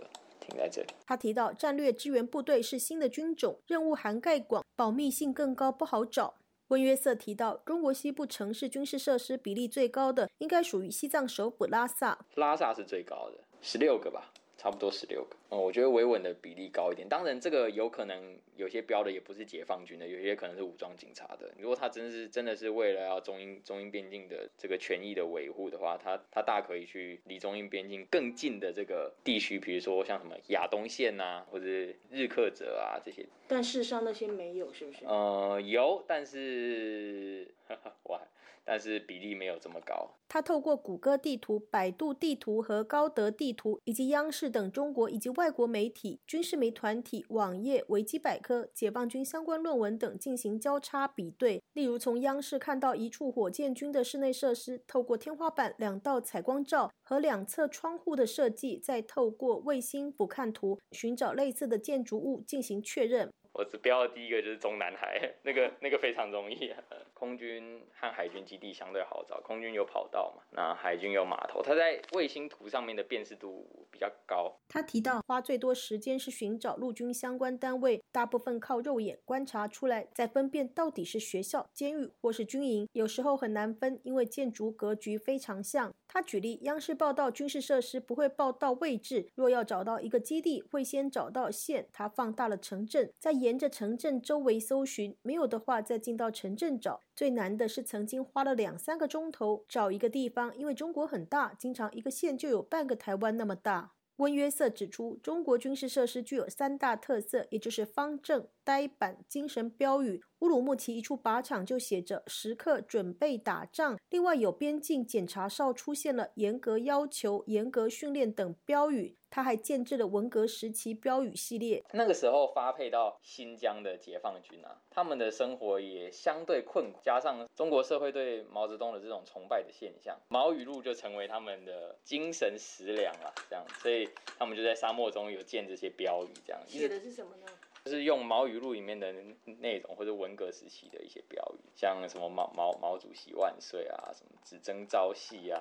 [0.47, 0.89] 停在这里。
[1.07, 6.35] 他提到，战略支援部队是新的军种，任务涵盖广，保密性更高，不好找。
[6.69, 12.19] 温约瑟提到，中国西部城市军事设施比例最高的，应该属于西藏首府拉萨。
[12.35, 14.33] 拉萨是最高的，十六个吧。
[14.67, 17.09] 差不多十六个，嗯，我觉得维稳的比例高一点。
[17.09, 21.49] 当然，这个有可能有些标的也不是解放军的，有些可能是武装警察的。
[21.57, 31.65] 如果他真是真的是为了要中英中英边境的这个权益的维护的话，他他大可以去离中英边境更近的这个地区，比如说像什么亚东线呐，或者
[32.11, 33.25] 日喀则啊这些。
[33.47, 35.05] 但事实上那些没有，是不是？
[35.05, 37.47] 呃，有，但是
[38.11, 38.21] 哇。
[38.67, 40.19] 但是比例没有这么高。
[40.29, 51.63] 他透过谷歌地图、百度地图和高德地图，以及央视等中国以及外国媒体、军事媒团体网页、维基百科、解放军相关论文等进行交叉比对。
[51.75, 63.31] 例如，从央视看到一处火箭军的室内设施，透过天花板两道采光罩和两侧窗户的设计，再透过卫星俯瞰图寻找类似的建筑物进行确认。
[63.53, 66.75] 我只标的第一个就是中南海， 那个那个非常容易。
[67.19, 74.55] 空军和海军基地相对好找，空军有跑道嘛，那海军有码头，它在卫星图上面的辨识度比较高。
[74.69, 85.95] 他提到，花最多时间是寻找陆军相关单位，大部分靠肉眼观察出来，再分辨到底是学校、监狱或是军营，有时候很难分，因为建筑格局非常像。
[86.07, 97.01] 他举例，央视报道军事设施不会报道位置，若要找到一个基地，会先找到县，他放大了城镇，再沿着城镇周围搜寻，没有的话再进到城镇找。
[97.17, 103.95] 最难的是曾经花了两三个钟头找一个地方，因为中国很大，经常一个县就有半个台湾那么大。
[104.17, 110.23] 温约瑟指出，中国军事设施具有三大特色，也就是方正、呆板、精神标语。
[110.39, 119.19] 乌鲁木齐一处靶场就写着“时刻准备打仗”，另外有边境检查哨出现了“严格要求”“严格训练”等标语。
[119.37, 121.85] 他还建制了文革时期标语系列。
[121.93, 133.31] 那个时候发配到新疆的解放军啊，他们的生活也相对困苦，加上中国社会对毛泽东的这种崇拜的现象，毛语录就成为他们的精神食粮了。
[133.51, 136.63] 这样，所以他们就在沙漠中有建这些标语，这样。
[136.67, 137.47] 写的是什么呢？
[137.87, 139.15] 就是用毛语录里面的
[139.61, 145.61] 内容，或者文革时期的一些标语，像什么毛毛毛主席万岁啊，什么只争朝夕啊，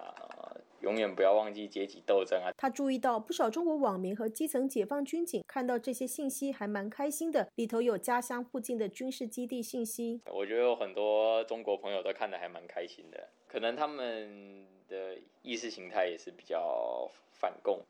[0.82, 2.50] 永远不要忘记阶级斗争啊。
[2.58, 10.20] 他注意到不少中国网民和基层解放军警看到这些信息还蛮开心的，里头有家乡附近的军事基地信息。
[10.34, 17.08] 我觉得有很多中国朋友都看得还蛮开心的，可能他们的意识形态也是比较。
[17.40, 17.86] 反共，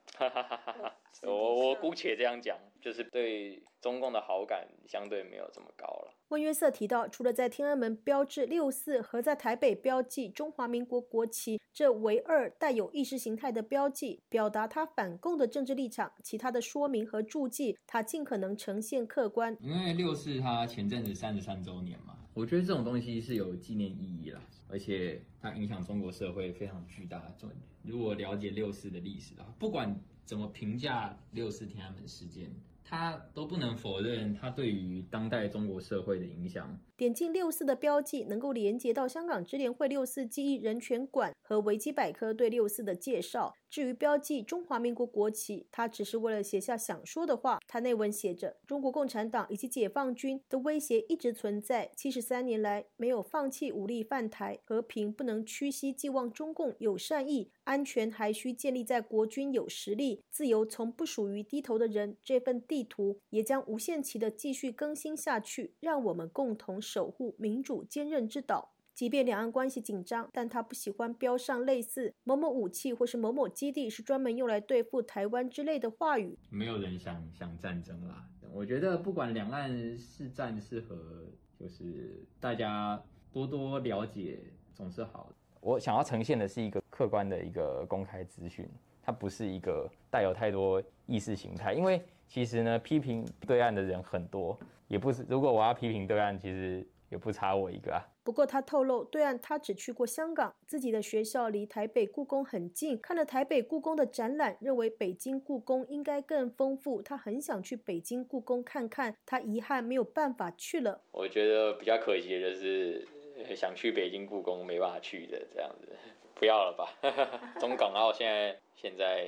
[1.24, 6.14] 我我姑且这样讲，就是对中共的好感相对没有这么高了。
[6.30, 19.56] 温约瑟提到，除了在天安门标志六四和在台北标记中华民国国旗这唯二带有意识形态的标记，表达他反共的政治立场，其他的说明和注记，他尽可能呈现客观。
[19.62, 27.36] 因为六四他前阵子三十三周年嘛，我觉得这种东西是有纪念意义啦，而且它影响中国社会非常巨大的。
[27.38, 27.50] 重
[27.88, 32.50] 如果了解六四的历史的话，不管怎么评价六四天安门事件。
[32.88, 36.80] 他都不能否认他对于当代中国社会的影响。
[36.96, 43.56] 点进六四的标记，能够连接到香港支联会六四记忆人权馆和维基百科对六四的介绍。
[43.76, 47.60] 至于标记中华民国国旗，他只是为了写下想说的话。
[47.68, 62.16] 他内文写着：中国共产党以及解放军的威胁一直存在，七十三年来没有放弃武力犯台，和平不能屈膝寄望中共有善意，安全还需建立在国军有实力，自由从不属于低头的人。
[62.24, 66.82] 这份地图也将无限期的继续更新下去，让我们共同。
[66.86, 68.75] 守护民主坚韧之岛。
[68.96, 76.40] 即便两岸关系紧张，但他不喜欢标上类似某某武器或是某某基地是专门用来对付台湾之类的话语。
[76.50, 78.26] 没有人想想战争啦。
[78.54, 81.28] 我觉得不管两岸是战是和，
[81.60, 82.98] 就是大家
[83.34, 84.40] 多多了解
[84.74, 85.30] 总是好。
[85.60, 88.66] 我想要呈现的是一个客观的一个公开资讯。
[89.04, 91.74] 它不是一个带有太多意识形态。
[91.74, 94.58] 因为其实呢，批评对岸的人很多，
[94.88, 98.02] 也不是如果我要批评对岸，其实也不差我一个啊。
[98.26, 111.04] 不过他透露，对岸他只去过香港，自己的学校离台北故宫很近，看了台北故宫的展览，认为北京故宫应该更丰富，他很想去北京故宫看看，他遗憾没有办法去了。
[111.12, 113.08] 我觉得比较可惜的就是
[113.56, 115.96] 想去北京故宫没办法去的这样子，
[116.34, 116.98] 不要了吧。
[117.62, 119.24] 中港澳现在现在，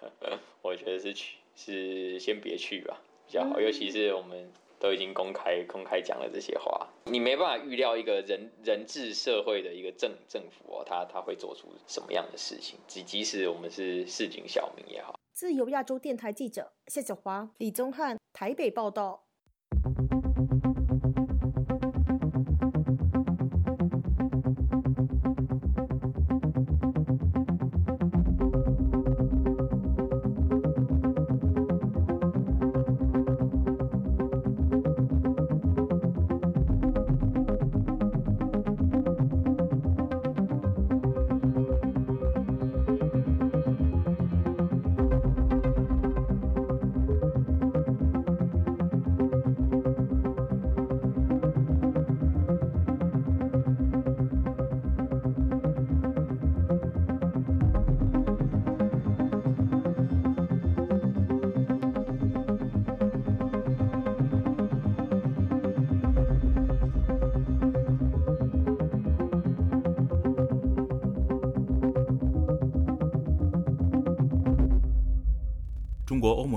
[0.62, 4.50] 我觉得是去是先别去吧比较好，尤其是我们。
[4.84, 12.74] 都已经公开公开讲了这些话，你没办法预料一个人人治社会的一个政政府哦，他他会做出什么样的事情？
[12.86, 15.18] 即即使我们是市井小民也好。
[15.32, 19.23] 自由亚洲电台记者谢小华、李宗翰台北报道。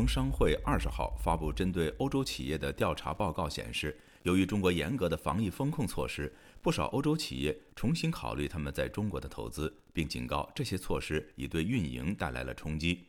[0.07, 13.07] 商会二十号发布针对欧洲企业的调查报告显示，由于中国严格的防疫风控措施，不少欧洲企业重新考虑他们在中国的投资，并警告这些措施已对运营带来了冲击。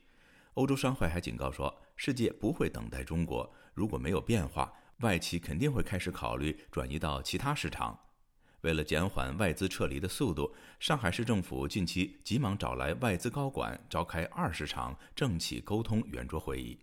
[0.55, 7.97] 欧洲商会还警告说，世界不会等待中国，如果没有变化，外企肯定会开始考虑转移到其他市场。
[8.63, 16.77] 为了减缓外资撤离的速度，上海市政府近期急忙找来外资高管，召开二十场政企沟通圆桌会议。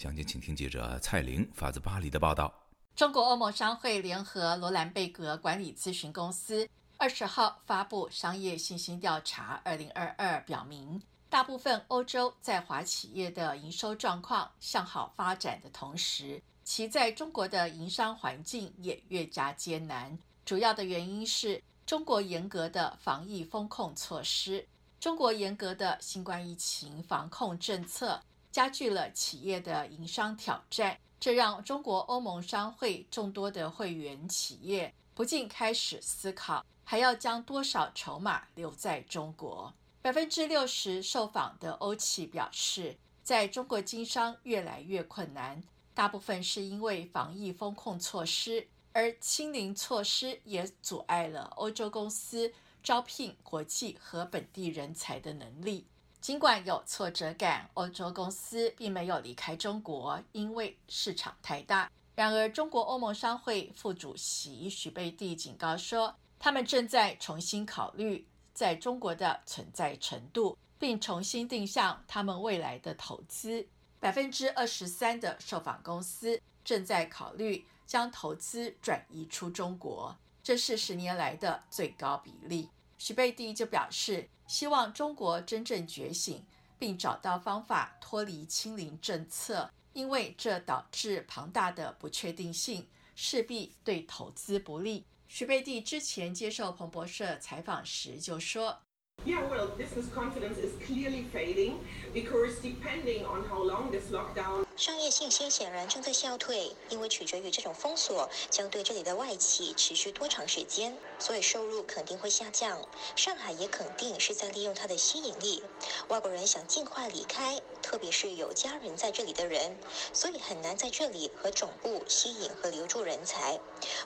[0.00, 2.50] 详情，请听记者蔡玲发自巴黎的报道。
[2.96, 20.18] 中国欧盟商会联合罗兰贝格管理咨询公司二十号发布商业信心调查二零二二，表明大部分欧洲在华企业的营收状况向好发展的同时，其在中国的营商环境也越加艰难。
[20.46, 24.66] 主要的原因是中国严格的防疫风控措施，
[24.98, 28.18] 中国严格的新冠疫情防控政策
[28.50, 39.72] 加剧了企业的营商挑战，这让中国欧盟商会众多的会员企业不禁开始思考，还要将多少筹码留在中国。
[40.02, 45.62] 百分之六十受访的欧企表示，在中国经商越来越困难，
[45.94, 48.66] 大部分是因为防疫风控措施。
[48.92, 55.86] 而清零措施也阻碍了欧洲公司招聘国际和本地人才的能力。
[56.20, 61.90] 尽管有挫折感，欧洲公司并没有离开中国，因为市场太大。
[62.14, 73.66] 然而，中国欧盟商会副主席许贝蒂警告说，他们正在重新考虑在中国的存在程度，并重新定向他们未来的投资。
[73.98, 77.66] 百分之二十三的受访公司正在考虑。
[77.90, 82.68] 将投资转移出中国，这是十年来的最高比例。
[83.00, 86.44] 徐贝蒂就表示，希望中国真正觉醒，
[86.78, 92.86] 并找到方法脱离清零政策，因为这导致庞大的不确定性，
[93.16, 95.06] 势必对投资不利。
[95.26, 98.82] 徐贝蒂之前接受彭博社采访时就说。
[99.26, 101.74] Yeah, well, business confidence is clearly fading
[102.14, 104.64] because depending on how long this lockdown.
[104.76, 112.80] 商业信心显然正在消退，因为取决于这种封锁将对这里的外企持续多长时间，所以收入肯定会下降。
[113.14, 115.62] 上海也肯定是在利用它的吸引力，
[116.08, 119.76] 外国人想尽快离开，特别是有家人在这里的人，
[120.12, 123.58] 所以很难在这里和总部吸引和留住人才。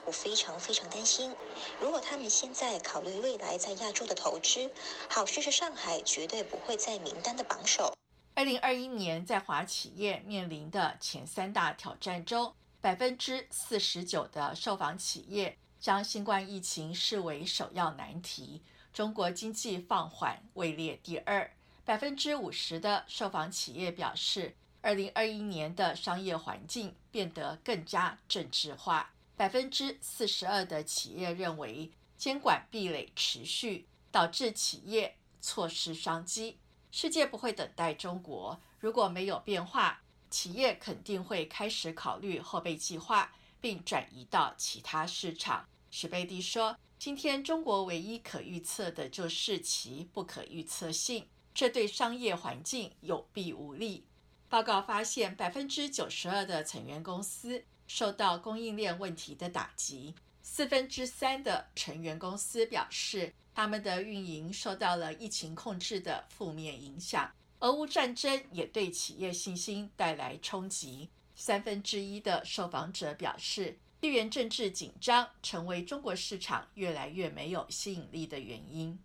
[0.05, 1.35] 我非常非常担心，
[1.79, 4.71] 如果他们现在考虑未来在亚洲的投资。
[5.09, 7.93] 好事是上海绝对不会在名单的榜首。
[8.33, 18.61] 二零二一年，在华企业面临的前三大挑战中，百分之四十九的受访企业将新冠疫情视为首要难题。
[18.91, 21.54] 中国经济放缓位列第二。
[21.85, 29.13] 百分之五十的受访企业表示，二零二一年的商业环境变得更加政治化。
[29.37, 33.87] 百分之四十二的企业认为，监管壁垒持续。
[34.15, 36.57] 导致企业错失商机。
[36.89, 43.29] 世界不会等待中国，如果没有变化，企业肯定会开始考虑后备计划，
[43.59, 45.67] 并转移到其他市场。
[45.91, 54.05] 史贝蒂说：“今天中国唯一可预测的就是其不可预测性，这对商业环境有弊无利。”
[54.47, 67.33] 报告发现，百分之九十二的成员公司受到供应链问题的打击，四分之三的成员公司表示，他们的运营受到了疫情控制的负面影响。
[67.59, 73.79] 俄乌战争也对企业信心带来冲击，三分之一的受访者表示。
[74.01, 78.99] 地缘政治紧张成为中国市场越来越没有吸引力的原因，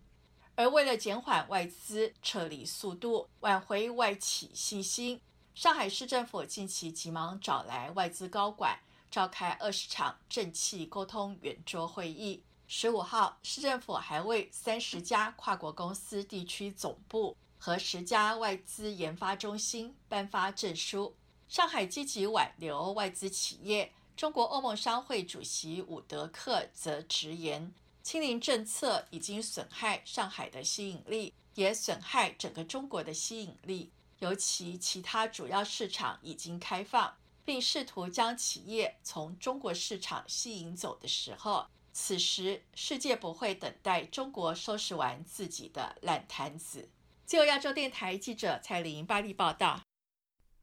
[0.61, 5.19] 而为了减缓外资撤离速度，挽回外企信心，
[5.55, 8.77] 上海市政府近期急忙找来外资高管，
[9.09, 12.43] 召开二十场政企沟通圆桌会议。
[12.67, 21.15] 十五号，市政府还为三十家跨国公司地区总部和十家外资研发中心颁发证书。
[21.49, 23.91] 上海积极挽留外资企业。
[24.15, 27.73] 中国欧盟商会主席伍德克则直言，
[28.03, 33.91] 清零政策已经损害上海的吸引力，也损害整个中国的吸引力。
[34.19, 46.89] 尤其其他主要市场已经开放，并试图将企业从中国市场吸引走的时候，此时世界不会等待中国收拾完自己的烂摊子。
[47.25, 49.81] 自由亚洲电台记者蔡琳巴黎报道。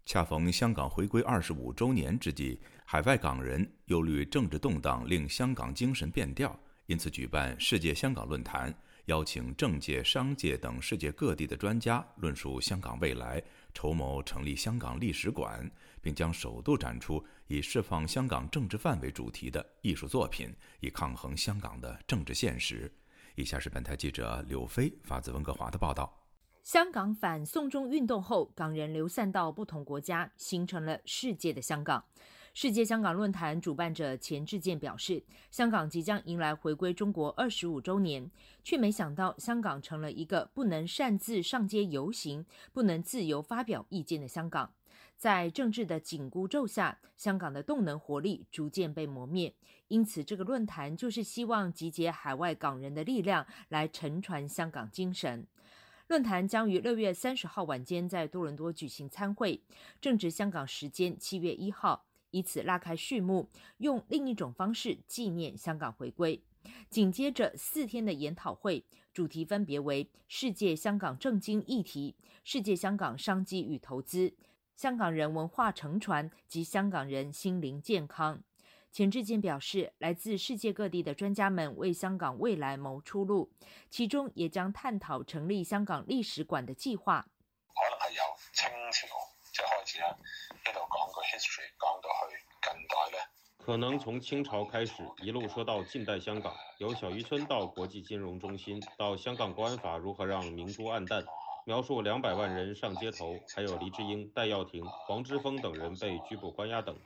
[0.06, 2.60] 恰逢香港回归二十五周年之际。
[2.90, 6.58] 海外港人忧虑政治动荡令香港精神变调，
[6.88, 8.74] 因此举办世界香港论坛，
[9.04, 13.42] 邀请政界、商界等世界各地的专家论述香港未来，
[13.74, 15.70] 筹谋成立香港历史馆，
[16.00, 22.90] 并将首度展出以释放香港政治犯为主题的艺术作品，以抗衡香港的政治现实。
[23.34, 26.10] 以下是本台记者柳飞发自温哥华的报道：
[26.62, 32.02] 香港反送中运动后，港人流散到不同国家，形成了世界的香港。
[32.60, 38.28] 世界香港论坛主办者钱志健表示，香港即将迎来回归中国二十五周年，
[38.64, 44.72] 却没想到香港成了一个不能擅自上街游行、不能自由发表意见的香港。
[45.16, 49.54] 在政治的紧箍咒下，香港的动能活力逐渐被磨灭。
[49.86, 55.46] 因此，这个论坛就是希望集结海外港人的力量，来沉传香港精神。
[56.08, 59.62] 论坛将于六月三十号晚间在多伦多举行参会，
[60.00, 62.06] 正值香港时间七月一号。
[62.30, 63.48] 以此拉开序幕，
[63.78, 66.42] 用另一种方式纪念香港回归。
[66.90, 74.34] 紧接着四天的研讨会，主题分别为“世界香港政经议题”、“世界香港商机与投资”、
[74.76, 78.42] “香港人文化乘船”及“香港人心灵健康”。
[78.90, 83.50] 钱志健表示，来自世界各地的专家们为香港未来谋出路，
[83.90, 87.28] 其中也将探讨成立香港历史馆的计划。
[87.68, 88.22] 可能係由
[88.52, 89.06] 清朝
[89.52, 90.18] 即係開始啦。
[93.58, 101.22] 可能从清朝开始，一路说到近代香港，由小渔村到国际金融中心，到香港国安法如何让明珠暗淡，
[101.66, 106.98] 描述两百万人上街头，还有黎智英、戴耀廷、黄之锋等人被拘捕关押等，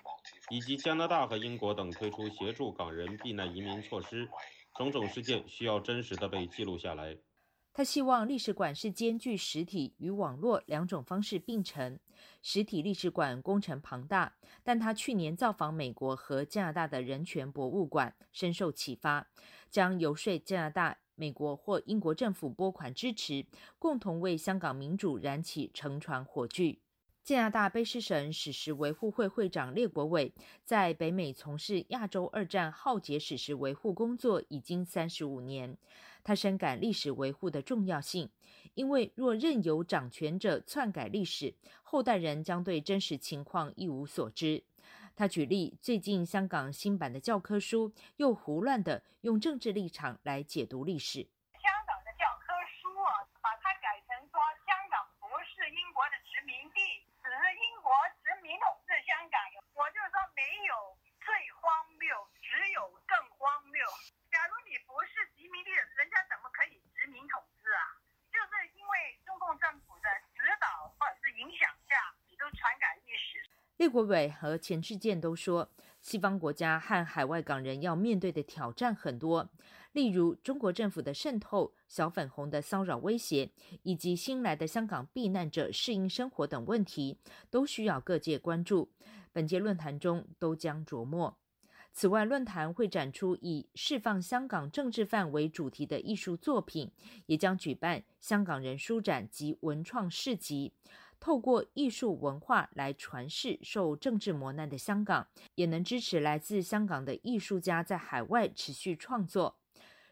[0.50, 4.28] 以及加拿大和英国等推出协助港人避难移民措施，
[4.76, 7.16] 种种事件需要真实的被记录下来。
[7.74, 11.98] 他希望历史馆是兼具实体与网络两种方式并成。
[12.42, 19.26] 实体历史馆工程庞大，但他去年造访美国和加拿大的人权博物馆，深受启发，
[19.70, 23.46] 将游说加拿大、美国或英国政府拨款支持，
[23.78, 26.78] 共同为香港民主燃起乘船火炬。
[27.24, 35.78] 加拿大卑诗省史实维护会会长列国伟在北美从事亚洲二战浩劫史实维护工作已经三十五年。
[36.24, 38.30] 他深感历史维护的重要性，
[38.74, 44.64] 因为若任由掌权者篡改历史，后代人将对真实情况一无所知。
[45.14, 51.28] 他举例，最近香港新版的教科书又胡乱地用政治立场来解读历史。
[51.60, 52.48] 香港的教科
[52.80, 56.80] 书啊，把它改成说香港不是英国的殖民地，
[57.20, 57.92] 只是英国
[58.24, 59.36] 殖民统治香港。
[59.76, 61.28] 我就说没有最
[61.60, 61.68] 荒
[62.00, 62.08] 谬，
[62.40, 63.84] 只有更荒谬。
[64.32, 68.00] 假如你不是殖民地，人家怎麼可以殖民統治啊？
[68.32, 71.96] 就是因為中共政府的指導或者是影响下，
[72.30, 73.50] 你都篡改歷史。
[73.76, 75.68] 列国伟和钱志健都说，
[76.00, 79.50] 西方国家和海外港人要面对的挑战很多，
[79.90, 83.50] 例如中国政府的渗透、小粉红的骚扰威胁，
[83.82, 87.18] 以及新来的香港避难者适应生活等问题，
[87.50, 88.92] 都需要各界关注。
[89.32, 91.36] 本届论坛中都将琢磨。
[91.94, 96.90] 此外，论坛会展出以释放香港政治犯为主题的艺术作品，
[97.26, 100.72] 也将举办香港人书展及文创市集，
[101.22, 109.56] 透过艺术文化来传世受政治磨难的香港，也能支持来自香港的艺术家在海外持续创作。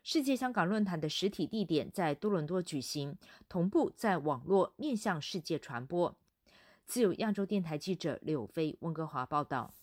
[0.04, 6.14] 世界香港论坛的实体地点在多伦多举行，同步在网络面向世界传播。
[6.86, 9.74] 自由亚洲电台记者柳飞温哥华报道。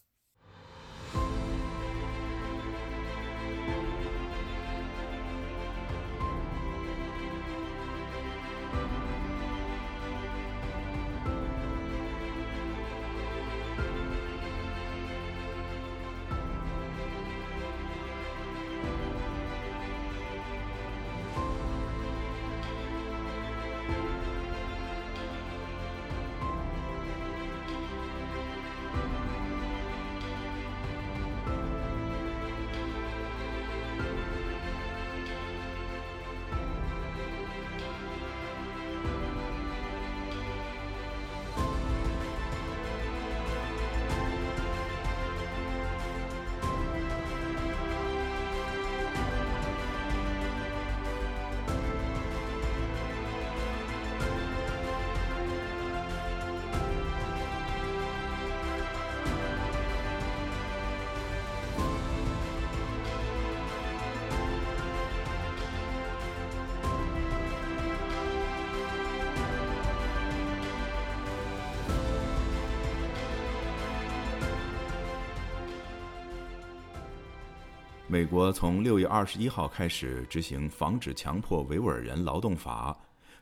[78.38, 82.96] 国从六月二十一号开始执行《防止强迫维吾尔人劳动法》，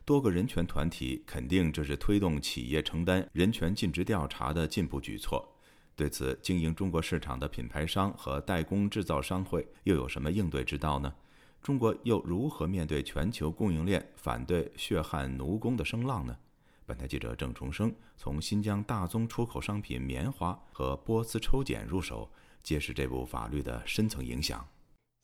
[0.05, 5.53] 多个人权团体肯定这是推动企业承担人权尽职调查的进步举措。
[5.97, 11.13] 对此，经营中国市场的品牌商和代工制造商会又有什么应对之道呢？
[11.61, 16.37] 中国又如何面对全球供应链反对血汗奴工的声浪呢？
[16.85, 22.31] 本台记者郑重生从新疆大宗出口商品棉花和波斯抽检入手。
[22.63, 24.65] 揭示这部法律的深层影响。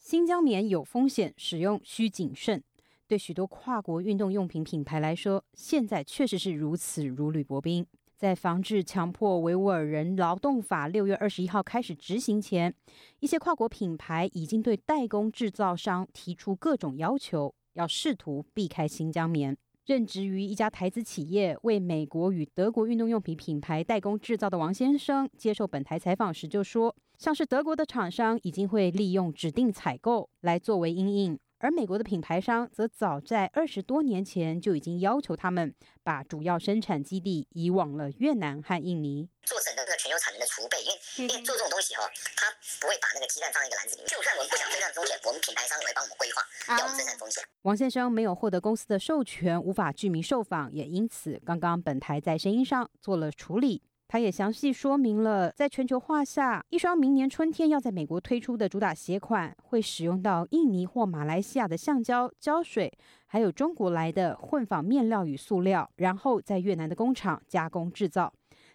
[0.02, 2.64] 新疆棉有风险，使用需谨慎。
[3.08, 7.86] 对许多跨国运动用品品牌来说，现在确实是如此如履薄冰。
[8.18, 12.74] 在防治强迫维吾尔人劳动法六月二十一号开始执行前，
[13.20, 19.56] 一些跨国品牌已经对代工制造商提出各种要求，要试图避开新疆棉。
[19.86, 26.96] 任职于一家台资企业，为美国与德国运动用品品牌代工制造的王先生接受本台采访时就说。
[27.22, 40.82] 像是德国的厂商已经会利用指定采购来作为阴影，而美国的品牌商则早在二十多年前就已经要求他们把主要生产基地移往了越南和印尼，做整个这个全球产能的储备。
[40.82, 42.50] 因为因为做这种东西哈，它
[42.82, 44.08] 不会把那个鸡蛋放在一个篮子里面。
[44.10, 46.42] 就算我们不想生产风险，我们品牌商也会帮我们规划
[46.76, 47.44] 要我们生产风险。
[47.62, 53.84] 王先生没有获得公司的授权，无法具名受访，也因此刚刚本台在声音上做了处理。
[54.12, 62.92] 他也详细说明了，在全球化下，一双明年春天要在美国推出的主打鞋款，会使用到印尼或马来西亚的橡胶、胶水，
[63.26, 68.34] 还有中国来的混纺面料与塑料，然后在越南的工厂加工制造。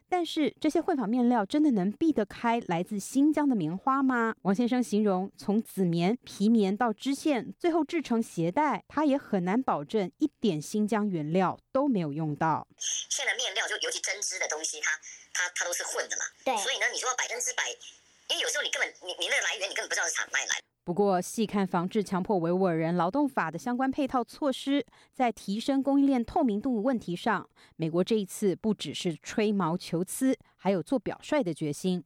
[0.09, 4.37] 但是这些混纺面料真的能避得开来自新疆的棉花吗？
[4.43, 12.67] 王先生形容，从紫棉、皮棉到织线，最后制成鞋带，他也很难保证一点新疆原料都没有用到。
[12.79, 14.93] 现在面料就尤其针织的东西，它
[15.37, 17.69] 它它都是混的嘛，对，所以呢，你说百分之百，
[18.31, 20.57] 因为有时候你根本你你那个来源你根本不知道是从哪里来。
[20.83, 32.05] 不过，细看防治强迫维吾尔人劳动法的相关配套措施，在提升供应链透明度问题上，美国这一次不只是吹毛求疵，还有做表率的决心。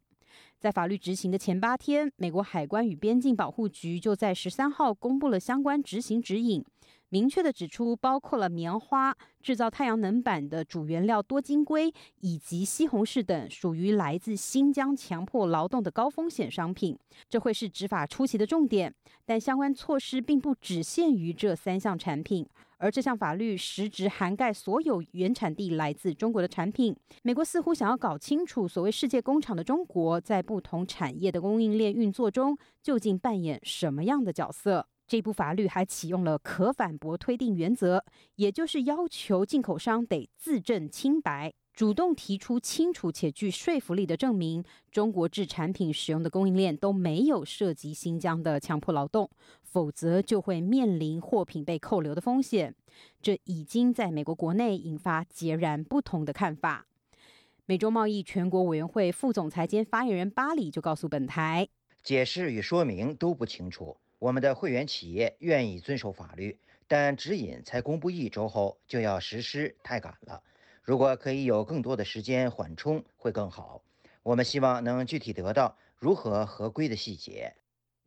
[0.59, 6.65] 在法律执行的前八天，美国海关与边境保护局就在十三号公布了相关执行指引。
[7.11, 16.97] 明确的指出，包括了棉花制造太阳能板的主原料多晶硅以及西红柿等属于来自新疆强迫劳动的高风险商品，
[17.29, 18.95] 这会是执法初期的重点。
[19.27, 22.47] 但相关措施并不只限于这三项产品，
[22.79, 26.95] 而这项法律实质涵盖所有原产地来自中国的产品。
[27.23, 34.87] 美国似乎想要搞清楚，所谓世界工厂的中国在不同产业的供应链运作中究竟扮演什么样的角色。
[35.11, 38.05] 这部法律还启用了可反驳推定原则，
[38.37, 49.29] 也就是要求进口商得自证清白，主动提出清楚且具说服力的证明，中国制产品使用的供应链都没有涉及新疆的强迫劳动，
[49.65, 52.73] 否则就会面临货品被扣留的风险。
[53.21, 56.87] 这已经在美国国内引发截然不同的看法。
[57.67, 61.67] 美洲贸易全国委员会副总裁兼发言人巴里就告诉本台。
[62.01, 63.97] 解释与说明都不清楚。
[64.21, 70.43] 我们的会员企业愿意遵守法律，但指引才公布一周后就要实施，太赶了。
[70.83, 73.83] 如果可以有更多的时间缓冲，会更好。
[74.23, 77.55] 我们希望能具体得到如何合规的细节。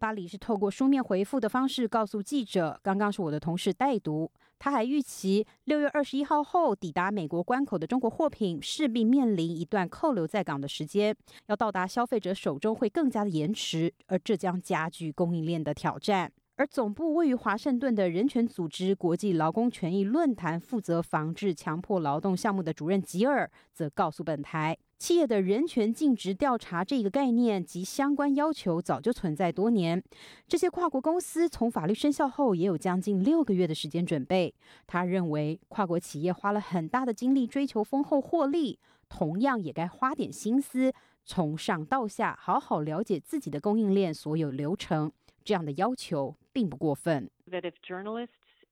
[0.04, 4.30] 巴黎是透过书面回复的方式告诉记者，刚刚是我的同事代读。
[4.60, 16.30] 他还预期六月二十一号后抵达美国关口的中国货品势必面临一段扣留在港的时间，要到达消费者手中会更加的延迟，而这将加剧供应链的挑战。
[16.58, 24.78] 而总部位于华盛顿的人权组织国际劳工权益论坛负责防治强迫劳动项目的主任吉尔则告诉本台。
[25.04, 30.02] 企业的人权尽职调查这个概念及相关要求早就存在多年。
[30.48, 34.56] 这些跨国公司从法律生效后也有将近六个月的时间准备。
[34.88, 38.80] 他认为，跨国企业花了很大的精力追求丰厚获利，
[39.10, 40.94] 同样也该花点心思，
[41.26, 45.12] 从上到下好好了解自己的供应链所有流程。
[45.44, 47.30] 这样的要求并不过分。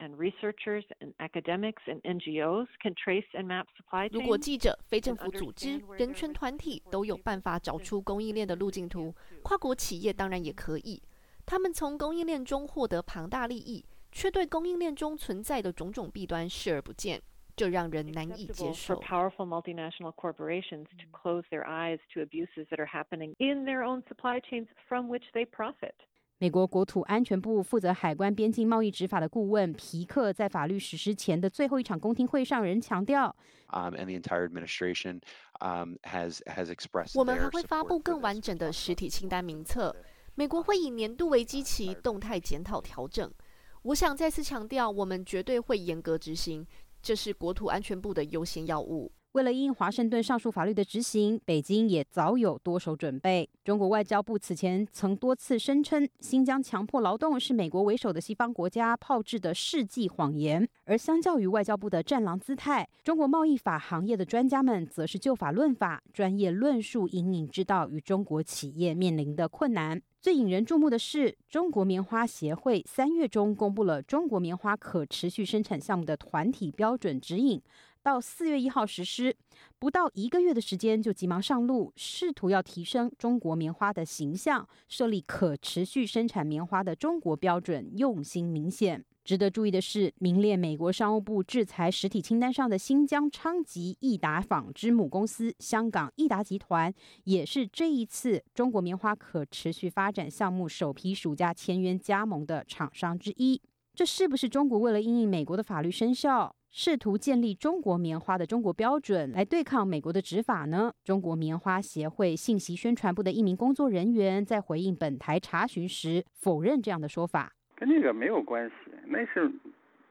[0.00, 4.20] and researchers and academics and NGOs can trace and map supply chains.
[4.20, 11.02] 如果记者、非政府组织、人权团体都有办法找出供应链的路径图，跨国企业当然也可以。
[11.46, 17.22] 他们从供应链中获得庞大利益，却对供应链中存在的种种弊端视而不见，
[17.54, 18.96] 这让人难以接受。
[18.96, 24.02] For powerful multinational corporations to close their eyes to abuses that are happening in their own
[24.08, 25.94] supply chains from which they profit.
[26.41, 33.35] 美国国土安全部负责海关边境贸易执法的顾问皮克在法律实施前的最后一场公听会上仍强调，
[37.13, 39.95] 我们还会发布更完整的实体清单名册。
[40.33, 43.31] 美国会以年度为基期，动态检讨调整。
[43.83, 46.65] 我想再次强调，我们绝对会严格执行，
[47.03, 49.11] 这是国土安全部的优先要务。
[49.33, 53.49] 为了应华盛顿上述法律的执行，北京也早有多手准备。
[53.63, 60.67] 中国外交部此前曾多次声称，新疆强迫劳动是美国为首的西方国家炮制的世纪谎言。
[60.83, 70.01] 而相较于外交部的战狼姿态，中国贸易法行业的专家们则是就法论法，专业论述隐隐之道与中国企业面临的困难。
[70.19, 77.59] 最引人注目的是，中国棉花协会三月中公布了中国棉花可持续生产项目的团体标准指引。
[78.03, 79.35] 到四月一号实施，
[79.77, 89.03] 不到一个月的时间就急忙上路，试图要提升中国棉花的形象，设立可持续生产棉花的中国标准，用心明显。
[89.23, 96.91] 值得注意的是，名列美国商务部制裁实体清单上的新疆昌吉益达纺织母公司香港益达集团，
[97.25, 103.61] 也是这一次中国棉花可持续发展项目首批暑假签约加盟的厂商之一。
[103.93, 106.55] 这是不是中国为了应应美国的法律生效？
[106.73, 110.89] 试图建立中国棉花的中国标准来对抗美国的执法呢？
[111.03, 117.51] 中国棉花协会信息宣传部的一名工作人员在回应本台查询时否认这样的说法。
[117.75, 118.73] 跟那个没有关系，
[119.05, 119.51] 那是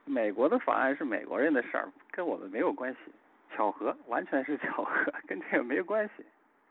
[0.05, 2.99] 美国的法案，是美国人的事儿，跟我们没有关系。
[3.55, 6.23] 巧合，完全是巧合，跟这个没关系。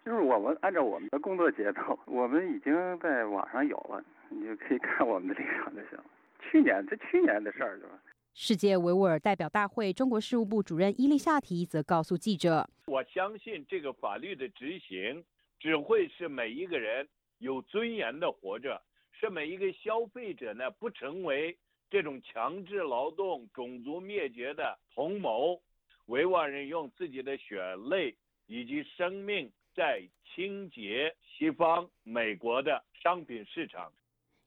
[0.04, 6.04] 就是我们按照我们的工作节奏，我们已经在网上有了，你就可以看我们的立场就行了。
[6.40, 7.98] 去年，这去年的事儿，是吧？
[8.32, 15.24] 世界维吾尔代表大会中国事务部主任伊丽夏提则告诉记者：“我相信这个法律的执行
[15.58, 17.06] 只会是每一个人
[17.38, 18.80] 有尊严的活着，
[19.12, 21.58] 是每一个消费者呢不成为
[21.90, 25.60] 这种强制劳动、种族灭绝的同谋。
[26.06, 27.60] 维吾尔人用自己的血
[27.90, 28.16] 泪
[28.46, 33.92] 以及生命在清洁西方美国的商品市场。”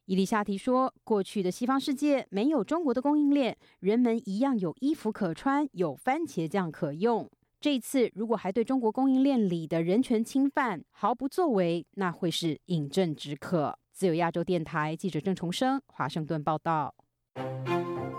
[0.05, 7.29] 伊丽莎提说：“过去的西方世界没有中国的供应链，人们一样有衣服可穿，有番茄酱可用。
[7.61, 16.93] 这次如果还对中国供应链里的人权侵犯毫不作为，那会是饮鸩止渴。”自由亚洲电台记者郑重生华盛顿报道。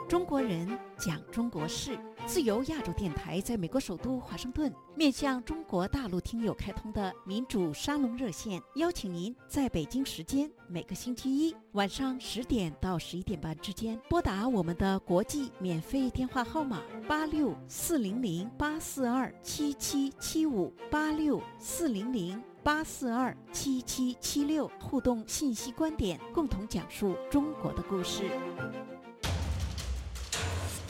[0.09, 1.99] 中国人讲中国事。
[2.27, 28.31] 自由亚洲电台在美国首都华盛顿面向中国大陆听友开通的民主沙龙热线，邀请您在北京时间每个星期一晚上十点到十一点半之间拨打我们的国际免费电话号码八六四零零八四二七七七五八六四零零八四二七七七六，互动信息观点，共同讲述中国的故事。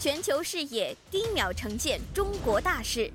[0.04, 3.10] 全球视野，低秒呈现中国大事。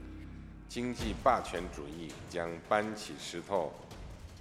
[0.67, 3.71] 经济霸权主义将搬起石头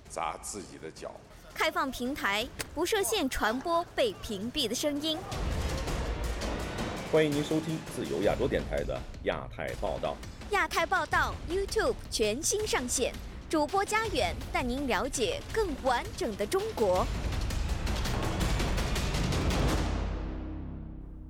[0.08, 1.12] 砸自己的脚。
[1.52, 5.18] 开放平台，不设限传播被屏蔽的声音。
[7.12, 10.16] 欢迎您收听自由亚洲电台的亚太报道。
[10.52, 13.12] 亚太报道 YouTube 全新上线，
[13.50, 17.06] 主播家远带您了解更完整的中国。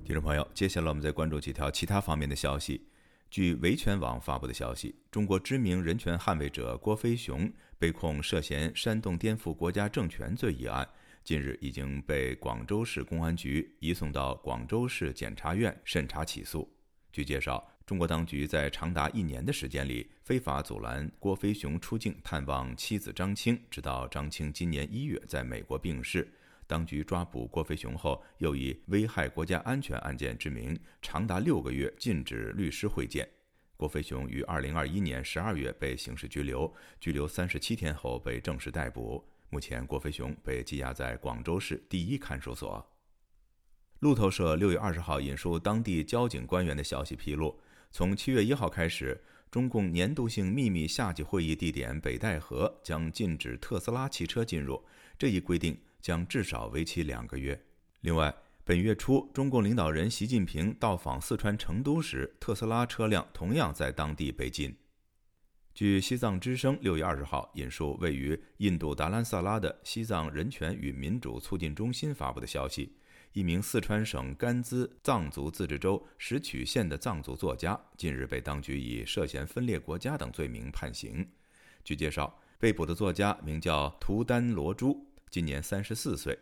[0.09, 2.81] 听众朋友，接下来我们再关注几条其他方面的消息。
[3.29, 7.47] 据维权网发布的消息，中国知名人权捍卫者郭飞雄
[7.77, 10.89] 被控涉嫌煽动颠覆国家政权罪一案，
[11.23, 16.67] 近日已经被广州市公安局移送到广州市检察院审查起诉。
[17.13, 26.27] 据介绍，中国当局在长达一年的时间里，非法阻拦郭飞雄出境探望妻子张青，直到张青今年一月在美国病逝。
[26.69, 33.27] 当局抓捕郭飞雄后，又以危害国家安全案件之名，长达六个月禁止律师会见。
[33.75, 39.27] 郭飞雄于二零二一年十二月被刑事拘留，拘留三十七天后被正式逮捕。
[39.49, 42.87] 目前，郭飞雄被羁押在广州市第一看守所。
[44.01, 47.59] 路透社六月二十号引述当地交警官员的消息披露，
[47.89, 54.85] 从七月一号开始，中共年度性秘密夏季会议地点北戴河将禁止特斯拉汽车进入。
[55.17, 55.75] 这一规定。
[56.01, 57.61] 将至少为期两个月。
[58.01, 58.33] 另外，
[58.63, 64.75] 本月初，中共领导人习近平到访四川成都时，特斯拉车辆同样在当地被禁。
[65.73, 72.95] 据西藏之声六月二十号引述位于印度达兰萨拉的西藏人权与民主促进中心发布的消息，
[73.33, 81.25] 一名四川省甘孜藏族自治州石曲县的藏族作家近日被当局以涉嫌分裂国家等罪名判刑。
[81.83, 85.08] 据介绍，被捕的作家名叫图丹罗珠。
[85.29, 86.37] 今年三十四岁，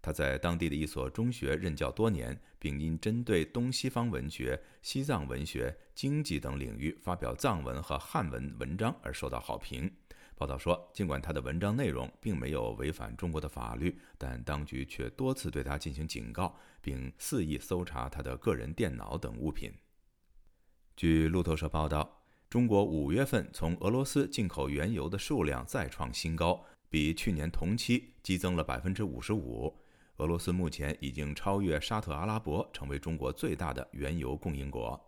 [0.00, 9.90] 他在当地的一所中学任教多年，并因针对东西方文学、西藏文学、经济等领域发表藏文和汉文文章而受到好评。
[10.36, 19.70] 报道说，尽管他的文章内容并没有违反中国的法律，但当局却多次对他进行警告，并肆意搜查他的个人电脑等物品。
[20.96, 26.64] 据路透社报道，中国五月份从俄罗斯进口原油的数量再创新高。
[26.90, 29.74] 比去年同期激增了百分之五十五。
[30.16, 35.00] 俄罗斯目前已经超越沙特阿拉伯，成为中国最大的原油供应国。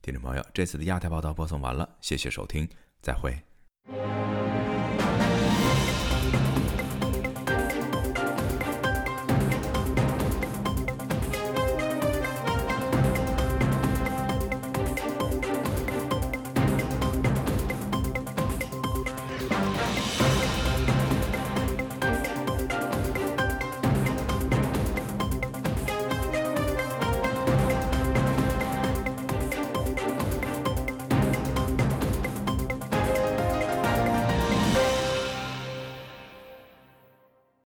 [0.00, 2.68] 听众朋友，这次的亚太报道播送完了，谢谢收听，
[3.00, 4.61] 再会。